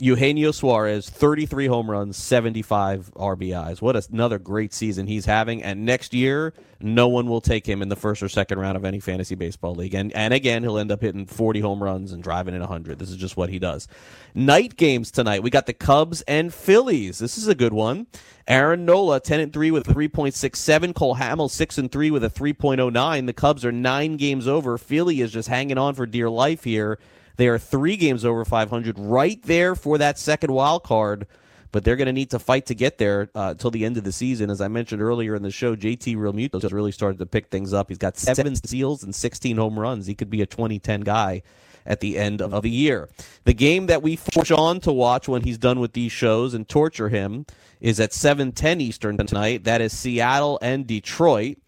[0.00, 3.82] Eugenio Suarez, 33 home runs, 75 RBIs.
[3.82, 5.60] What another great season he's having.
[5.60, 8.84] And next year, no one will take him in the first or second round of
[8.84, 9.94] any fantasy baseball league.
[9.94, 13.00] And, and again, he'll end up hitting 40 home runs and driving in 100.
[13.00, 13.88] This is just what he does.
[14.36, 15.42] Night games tonight.
[15.42, 17.18] We got the Cubs and Phillies.
[17.18, 18.06] This is a good one.
[18.46, 20.94] Aaron Nola, 10 and 3 with 3.67.
[20.94, 23.26] Cole Hamels, 6 and 3 with a 3.09.
[23.26, 24.78] The Cubs are nine games over.
[24.78, 27.00] Philly is just hanging on for dear life here.
[27.38, 31.26] They are three games over 500, right there for that second wild card.
[31.70, 34.12] But they're going to need to fight to get there uh, the end of the
[34.12, 34.48] season.
[34.48, 37.74] As I mentioned earlier in the show, JT Realmuto has really started to pick things
[37.74, 37.90] up.
[37.90, 40.06] He's got seven steals and 16 home runs.
[40.06, 41.42] He could be a 2010 guy
[41.84, 43.10] at the end of the year.
[43.44, 46.66] The game that we force on to watch when he's done with these shows and
[46.66, 47.44] torture him
[47.80, 49.64] is at 7:10 Eastern tonight.
[49.64, 51.58] That is Seattle and Detroit.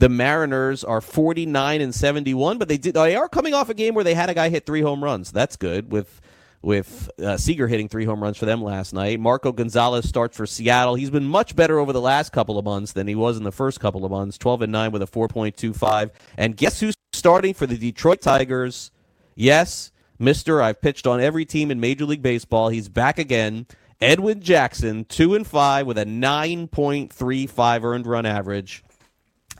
[0.00, 3.92] The Mariners are 49 and 71, but they did they are coming off a game
[3.92, 5.30] where they had a guy hit three home runs.
[5.30, 6.22] That's good with
[6.62, 9.20] with uh, Seager hitting three home runs for them last night.
[9.20, 10.94] Marco Gonzalez starts for Seattle.
[10.94, 13.52] He's been much better over the last couple of months than he was in the
[13.52, 14.38] first couple of months.
[14.38, 16.10] 12 and 9 with a 4.25.
[16.38, 18.92] And guess who's starting for the Detroit Tigers?
[19.34, 22.70] Yes, Mister, I've pitched on every team in Major League Baseball.
[22.70, 23.66] He's back again.
[24.00, 28.82] Edwin Jackson, 2 and 5 with a 9.35 earned run average.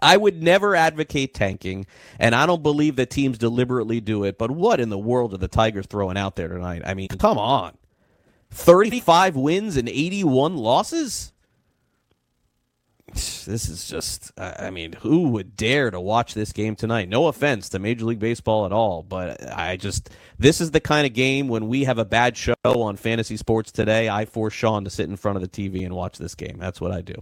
[0.03, 1.87] I would never advocate tanking,
[2.19, 4.39] and I don't believe that teams deliberately do it.
[4.39, 6.83] But what in the world are the Tigers throwing out there tonight?
[6.85, 7.77] I mean, come on.
[8.51, 11.33] 35 wins and 81 losses?
[13.13, 17.09] This is just, I mean, who would dare to watch this game tonight?
[17.09, 21.07] No offense to Major League Baseball at all, but I just, this is the kind
[21.07, 24.09] of game when we have a bad show on fantasy sports today.
[24.09, 26.59] I force Sean to sit in front of the TV and watch this game.
[26.59, 27.15] That's what I do.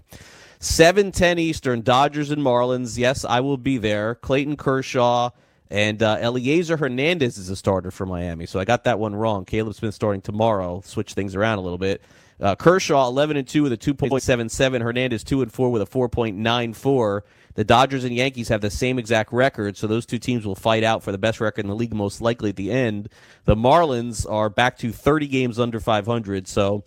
[0.60, 2.98] 7:10 Eastern, Dodgers and Marlins.
[2.98, 4.16] Yes, I will be there.
[4.16, 5.30] Clayton Kershaw
[5.70, 8.46] and uh, Elieser Hernandez is a starter for Miami.
[8.46, 9.44] So I got that one wrong.
[9.44, 10.80] Caleb Smith starting tomorrow.
[10.84, 12.02] Switch things around a little bit.
[12.40, 14.80] Uh, Kershaw 11 and 2 with a 2.77.
[14.80, 17.22] Hernandez 2 and 4 with a 4.94.
[17.54, 20.84] The Dodgers and Yankees have the same exact record, so those two teams will fight
[20.84, 23.08] out for the best record in the league most likely at the end.
[23.46, 26.84] The Marlins are back to 30 games under 500, so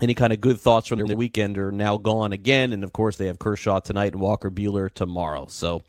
[0.00, 2.72] any kind of good thoughts from the weekend are now gone again.
[2.72, 5.46] And of course, they have Kershaw tonight and Walker Buehler tomorrow.
[5.48, 5.82] So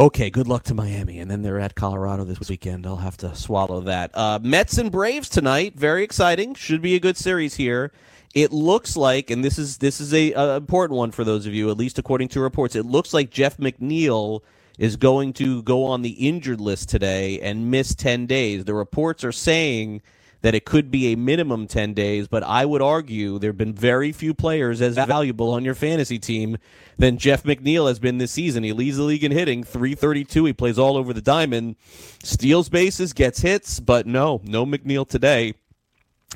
[0.00, 2.86] Okay, good luck to Miami, and then they're at Colorado this weekend.
[2.86, 4.10] I'll have to swallow that.
[4.14, 6.54] Uh, Mets and Braves tonight, very exciting.
[6.54, 7.92] Should be a good series here.
[8.34, 11.52] It looks like, and this is this is a, a important one for those of
[11.52, 12.74] you, at least according to reports.
[12.74, 14.40] It looks like Jeff McNeil
[14.78, 18.64] is going to go on the injured list today and miss ten days.
[18.64, 20.00] The reports are saying
[20.42, 23.74] that it could be a minimum 10 days, but I would argue there have been
[23.74, 26.58] very few players as valuable on your fantasy team
[26.98, 28.64] than Jeff McNeil has been this season.
[28.64, 30.44] He leads the league in hitting, 332.
[30.44, 31.76] He plays all over the diamond,
[32.22, 35.54] steals bases, gets hits, but no, no McNeil today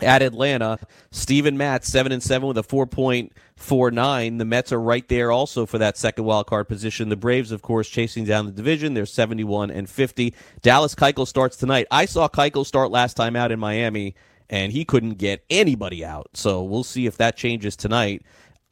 [0.03, 0.79] at Atlanta.
[1.11, 4.39] Steven Matz, 7 and 7 with a 4.49.
[4.39, 7.09] The Mets are right there also for that second wild card position.
[7.09, 8.95] The Braves, of course, chasing down the division.
[8.95, 10.35] They're 71 and 50.
[10.63, 11.87] Dallas Keuchel starts tonight.
[11.91, 14.15] I saw Keuchel start last time out in Miami,
[14.51, 16.31] and he couldn't get anybody out.
[16.35, 18.23] So we'll see if that changes tonight.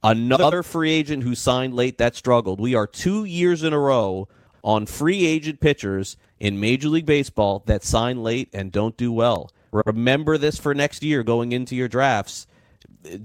[0.02, 2.60] Another free agent who signed late that struggled.
[2.60, 4.28] We are two years in a row
[4.62, 9.50] on free agent pitchers in Major League Baseball that sign late and don't do well.
[9.74, 12.46] Remember this for next year going into your drafts.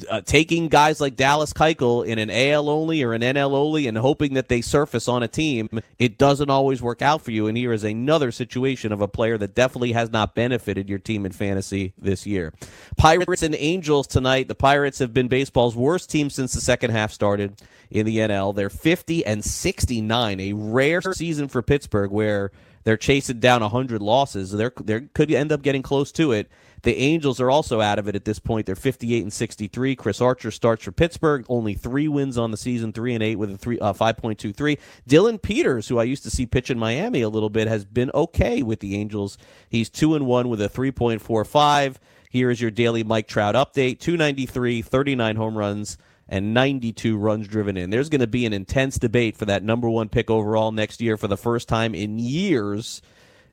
[0.10, 3.98] Uh, taking guys like Dallas Keuchel in an AL only or an NL only and
[3.98, 7.48] hoping that they surface on a team, it doesn't always work out for you.
[7.48, 11.26] And here is another situation of a player that definitely has not benefited your team
[11.26, 12.54] in fantasy this year.
[12.98, 14.50] Pirates and Angels tonight.
[14.50, 18.54] The Pirates have been baseball's worst team since the second half started in the NL.
[18.54, 22.52] They're 50 and 69, a rare season for Pittsburgh where
[22.84, 24.52] they're chasing down 100 losses.
[24.52, 26.50] They they could end up getting close to it.
[26.84, 28.66] The Angels are also out of it at this point.
[28.66, 29.96] They're 58 and 63.
[29.96, 33.52] Chris Archer starts for Pittsburgh, only three wins on the season, three and eight with
[33.52, 34.78] a three uh, 5.23.
[35.06, 38.12] Dillon Peters, who I used to see pitch in Miami a little bit, has been
[38.14, 39.38] okay with the Angels.
[39.68, 41.96] He's two and one with a 3.45.
[42.30, 45.98] Here is your daily Mike Trout update: 293, 39 home runs
[46.30, 47.90] and 92 runs driven in.
[47.90, 51.18] There's going to be an intense debate for that number one pick overall next year
[51.18, 53.02] for the first time in years.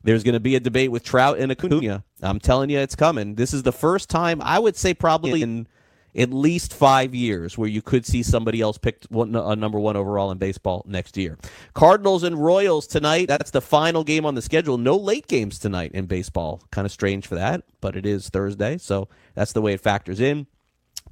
[0.05, 2.05] There's going to be a debate with Trout and Acuna.
[2.23, 3.35] I'm telling you, it's coming.
[3.35, 5.67] This is the first time, I would say, probably in
[6.15, 9.97] at least five years where you could see somebody else pick one, a number one
[9.97, 11.39] overall in baseball next year.
[11.75, 13.29] Cardinals and Royals tonight.
[13.29, 14.79] That's the final game on the schedule.
[14.79, 16.63] No late games tonight in baseball.
[16.71, 20.21] Kind of strange for that, but it is Thursday, so that's the way it factors
[20.21, 20.47] in.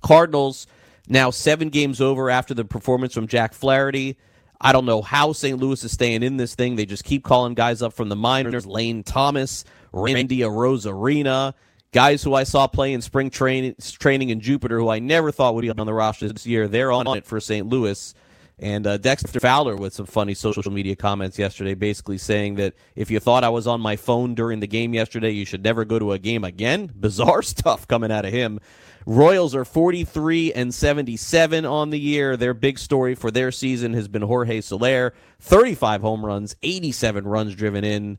[0.02, 0.66] Cardinals
[1.08, 4.16] now seven games over after the performance from Jack Flaherty.
[4.60, 5.58] I don't know how St.
[5.58, 6.76] Louis is staying in this thing.
[6.76, 8.66] They just keep calling guys up from the minors.
[8.66, 11.54] Lane Thomas, Randy Arozarena,
[11.92, 15.54] guys who I saw play in spring training, training in Jupiter, who I never thought
[15.54, 16.68] would be on the roster this year.
[16.68, 17.66] They're on it for St.
[17.66, 18.14] Louis.
[18.58, 23.10] And uh, Dexter Fowler with some funny social media comments yesterday, basically saying that if
[23.10, 25.98] you thought I was on my phone during the game yesterday, you should never go
[25.98, 26.90] to a game again.
[26.98, 28.60] Bizarre stuff coming out of him.
[29.06, 32.36] Royals are 43 and 77 on the year.
[32.36, 37.54] Their big story for their season has been Jorge Soler, 35 home runs, 87 runs
[37.54, 38.18] driven in.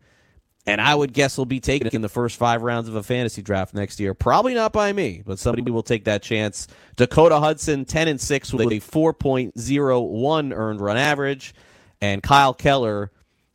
[0.67, 3.43] And I would guess he'll be taken in the first five rounds of a fantasy
[3.43, 4.15] draft next year.
[4.15, 6.67] Probably not by me, but somebody will take that chance.
[6.95, 11.53] Dakota Hudson, 10 and 6 with a 4.01 earned run average.
[12.01, 13.11] And Kyle Keller,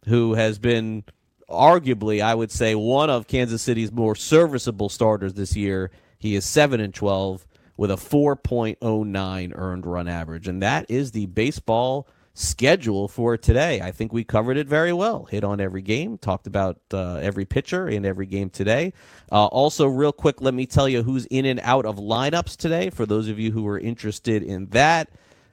[0.07, 1.05] who has been
[1.49, 5.91] arguably, I would say, one of Kansas City's more serviceable starters this year,
[6.21, 7.47] he is 7 and 12
[7.77, 10.47] with a 4.09 earned run average.
[10.47, 13.81] And that is the baseball schedule for today.
[13.81, 15.25] I think we covered it very well.
[15.25, 18.93] Hit on every game, talked about uh, every pitcher in every game today.
[19.33, 22.91] Uh, also, real quick, let me tell you who's in and out of lineups today
[22.91, 25.09] for those of you who are interested in that.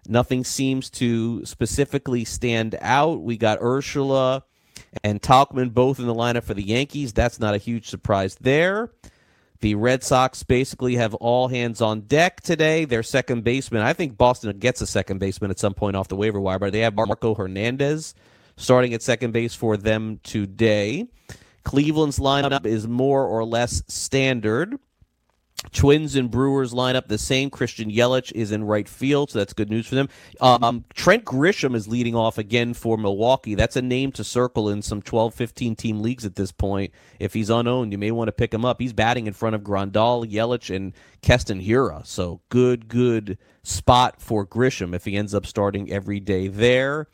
[0.05, 3.21] Nothing seems to specifically stand out.
[3.21, 4.43] We got Urshela
[5.01, 7.13] and Tauchman both in the lineup for the Yankees.
[7.13, 8.91] That's not a huge surprise there.
[9.59, 12.85] The Red Sox basically have all hands on deck today.
[12.85, 16.15] Their second baseman, I think Boston gets a second baseman at some point off the
[16.15, 18.13] waiver wire, but they have Marco Hernandez
[18.55, 21.07] starting at second base for them today.
[21.63, 24.77] Cleveland's lineup is more or less standard.
[25.71, 27.49] Twins and Brewers line up the same.
[27.49, 30.09] Christian Yelich is in right field, so that's good news for them.
[30.41, 33.55] Um, Trent Grisham is leading off again for Milwaukee.
[33.55, 36.93] That's a name to circle in some 12, 15 team leagues at this point.
[37.19, 38.79] If he's unowned, you may want to pick him up.
[38.81, 42.05] He's batting in front of Grandal, Yelich, and Keston Hiura.
[42.05, 47.07] So good, good spot for Grisham if he ends up starting every day there.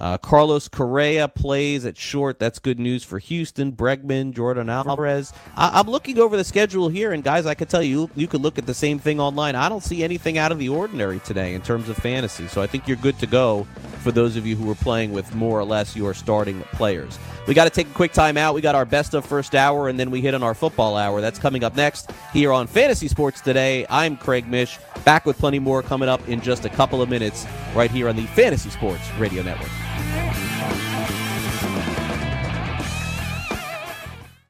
[0.00, 2.38] Uh, Carlos Correa plays at short.
[2.38, 3.72] That's good news for Houston.
[3.72, 5.32] Bregman, Yordan Alvarez.
[5.56, 8.40] I- am looking over the schedule here, and guys, I can tell you, you could
[8.40, 9.54] look at the same thing online.
[9.54, 12.48] I don't see anything out of the ordinary today in terms of fantasy.
[12.48, 13.66] So I think you're good to go
[13.98, 17.18] for those of you who are playing with more or less your starting players.
[17.46, 18.54] We got to take a quick time out.
[18.54, 21.20] We got our best of first hour, and then we hit on our football hour.
[21.20, 23.84] That's coming up next here on Fantasy Sports Today.
[23.90, 27.46] I'm Craig Mish, back with plenty more coming up in just a couple of minutes
[27.74, 29.68] right here on the Fantasy Sports Radio Network.
[30.00, 30.29] Yeah.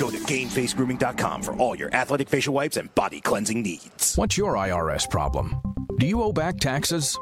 [0.00, 4.16] Go to GameFaceGrooming.com for all your athletic facial wipes and body cleansing needs.
[4.16, 5.60] What's your IRS problem?
[5.98, 7.18] Do you owe back taxes?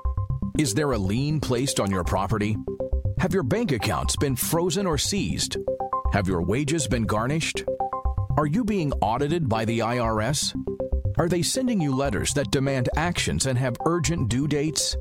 [0.60, 2.56] Is there a lien placed on your property?
[3.18, 5.56] Have your bank accounts been frozen or seized?
[6.12, 7.64] Have your wages been garnished?
[8.36, 10.54] Are you being audited by the IRS?
[11.18, 14.96] Are they sending you letters that demand actions and have urgent due dates?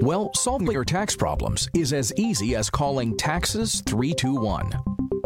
[0.00, 4.91] Well, solving your tax problems is as easy as calling Taxes 321.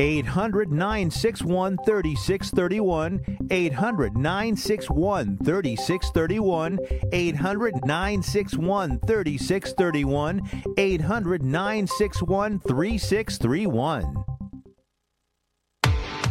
[0.00, 3.48] 800 961 3631.
[3.50, 6.78] 800 961 3631.
[7.12, 10.42] 800 961 3631.
[10.76, 14.24] 800 961 3631.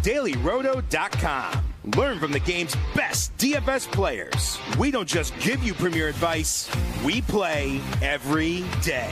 [0.06, 1.66] DailyRoto.com.
[1.98, 4.60] Learn from the game's best DFS players.
[4.78, 6.70] We don't just give you premier advice,
[7.04, 9.12] we play every day.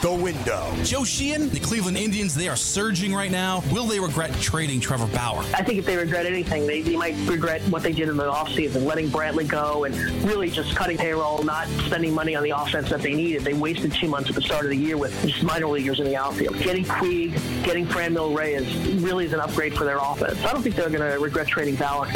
[0.00, 0.72] the window.
[0.82, 3.62] Joe Sheehan, the Cleveland Indians, they are surging right now.
[3.70, 5.40] Will they regret trading Trevor Bauer?
[5.54, 8.30] I think if they regret anything, they, they might regret what they did in the
[8.30, 9.94] offseason, letting Brantley go and
[10.24, 13.42] really just cutting payroll, not spending money on the offense that they needed.
[13.42, 16.06] They wasted two months at the start of the year with just minor leaguers in
[16.06, 16.58] the outfield.
[16.60, 17.34] Getting Puig,
[17.64, 20.42] getting Franmil Reyes really is an upgrade for their offense.
[20.44, 22.06] I don't think they're going to regret trading Bauer.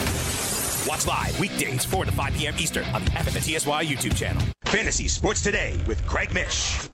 [0.87, 2.55] Watch live weekdays 4 to 5 p.m.
[2.59, 4.43] Eastern on the FNTSY YouTube channel.
[4.65, 6.89] Fantasy Sports Today with Craig Mish.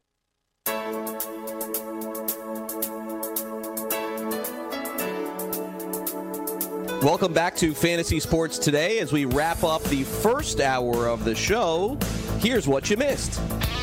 [7.03, 8.98] Welcome back to Fantasy Sports Today.
[8.98, 11.96] As we wrap up the first hour of the show,
[12.40, 13.40] here's what you missed.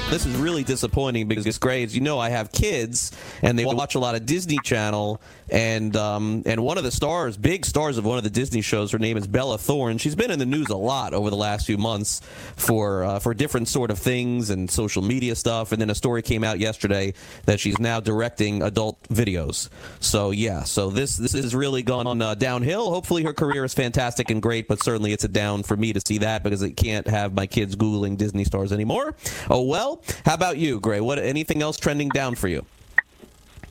[0.10, 4.00] This is really disappointing because, as you know, I have kids and they watch a
[4.00, 5.22] lot of Disney Channel.
[5.50, 8.92] And um, and one of the stars, big stars of one of the Disney shows,
[8.92, 9.98] her name is Bella Thorne.
[9.98, 12.22] She's been in the news a lot over the last few months
[12.56, 15.72] for uh, for different sort of things and social media stuff.
[15.72, 17.14] And then a story came out yesterday
[17.46, 19.70] that she's now directing adult videos.
[20.00, 22.90] So yeah, so this this has really gone uh, downhill.
[22.90, 26.02] Hopefully, her career is fantastic and great, but certainly it's a down for me to
[26.06, 29.16] see that because it can't have my kids googling Disney stars anymore.
[29.50, 29.97] Oh well.
[30.26, 31.02] How about you, Grey?
[31.02, 32.66] What anything else trending down for you?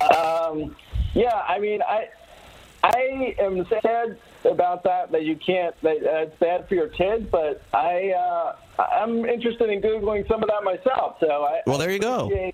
[0.01, 0.77] Um,
[1.15, 2.09] yeah, I mean, I
[2.83, 5.75] I am sad about that that you can't.
[5.83, 10.49] That it's bad for your kids, but I uh, I'm interested in googling some of
[10.49, 11.17] that myself.
[11.21, 12.31] So I well, there you go.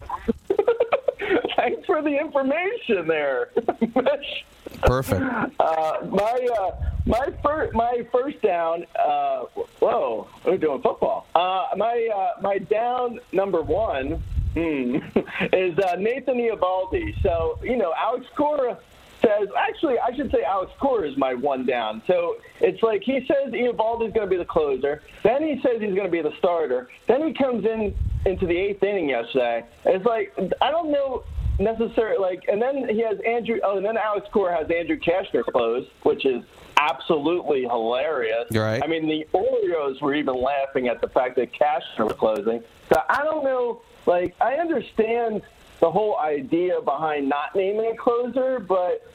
[1.57, 3.51] Thanks for the information there.
[4.83, 5.23] Perfect.
[5.61, 8.86] Uh, my uh, my first my first down.
[8.98, 9.44] Uh,
[9.80, 11.26] whoa, we're doing football.
[11.34, 14.22] Uh, my uh, my down number one
[14.55, 14.96] hmm,
[15.53, 17.20] is uh, Nathan Eovaldi.
[17.22, 18.78] So you know, Alex Cora
[19.20, 22.03] says actually I should say Alex Cora is my one down.
[22.07, 25.03] So it's like he says Eovaldi is going to be the closer.
[25.22, 26.88] Then he says he's going to be the starter.
[27.07, 27.94] Then he comes in
[28.24, 29.64] into the eighth inning yesterday.
[29.84, 31.24] It's like I don't know
[31.59, 33.59] necessarily like, and then he has Andrew.
[33.62, 36.42] Oh, and then Alex Cora has Andrew Cashner close, which is
[36.91, 38.51] absolutely hilarious.
[38.51, 38.83] Right.
[38.83, 42.62] I mean, the Orioles were even laughing at the fact that Cashner was closing.
[42.93, 43.83] So I don't know.
[44.07, 45.43] Like, I understand
[45.80, 49.07] the whole idea behind not naming a closer, but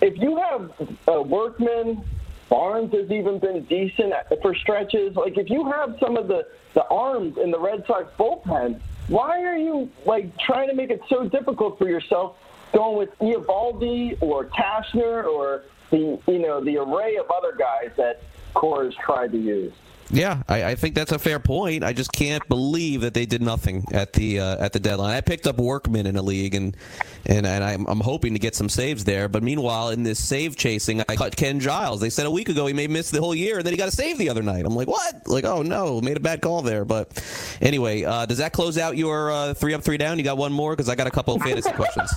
[0.00, 0.72] if you have
[1.06, 2.04] a Workman
[2.52, 4.12] Barnes has even been decent
[4.42, 5.16] for stretches.
[5.16, 9.42] Like if you have some of the the arms in the Red Sox bullpen, why
[9.42, 12.36] are you like trying to make it so difficult for yourself
[12.74, 18.22] going with Eovaldi or Cashner or the you know the array of other guys that
[18.54, 19.72] Coors tried to use?
[20.10, 21.82] Yeah, I, I, think that's a fair point.
[21.82, 25.16] I just can't believe that they did nothing at the uh, at the deadline.
[25.16, 26.76] I picked up Workman in a league, and
[27.24, 29.28] and, and I'm, I'm hoping to get some saves there.
[29.30, 32.02] But meanwhile, in this save chasing, I cut Ken Giles.
[32.02, 33.88] They said a week ago he may miss the whole year, and then he got
[33.88, 34.66] a save the other night.
[34.66, 35.26] I'm like, what?
[35.26, 36.84] Like, oh no, made a bad call there.
[36.84, 37.24] But
[37.62, 40.18] anyway, uh, does that close out your uh, three up, three down?
[40.18, 42.12] You got one more because I got a couple of fantasy questions.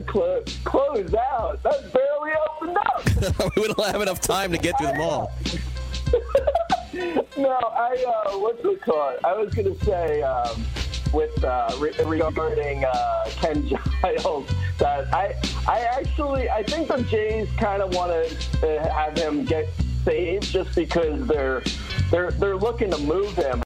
[0.00, 1.62] Close, close out.
[1.62, 3.56] That's barely opened up.
[3.56, 5.32] we don't have enough time to get through them all.
[7.36, 9.18] no, I uh, what's it called?
[9.24, 10.64] I was gonna say um,
[11.12, 13.68] with uh, re- regarding uh, Ken
[14.02, 15.34] Giles that I
[15.68, 19.68] I actually I think the Jays kind of want to have him get
[20.04, 21.62] saved just because they're
[22.10, 23.60] they're they're looking to move him.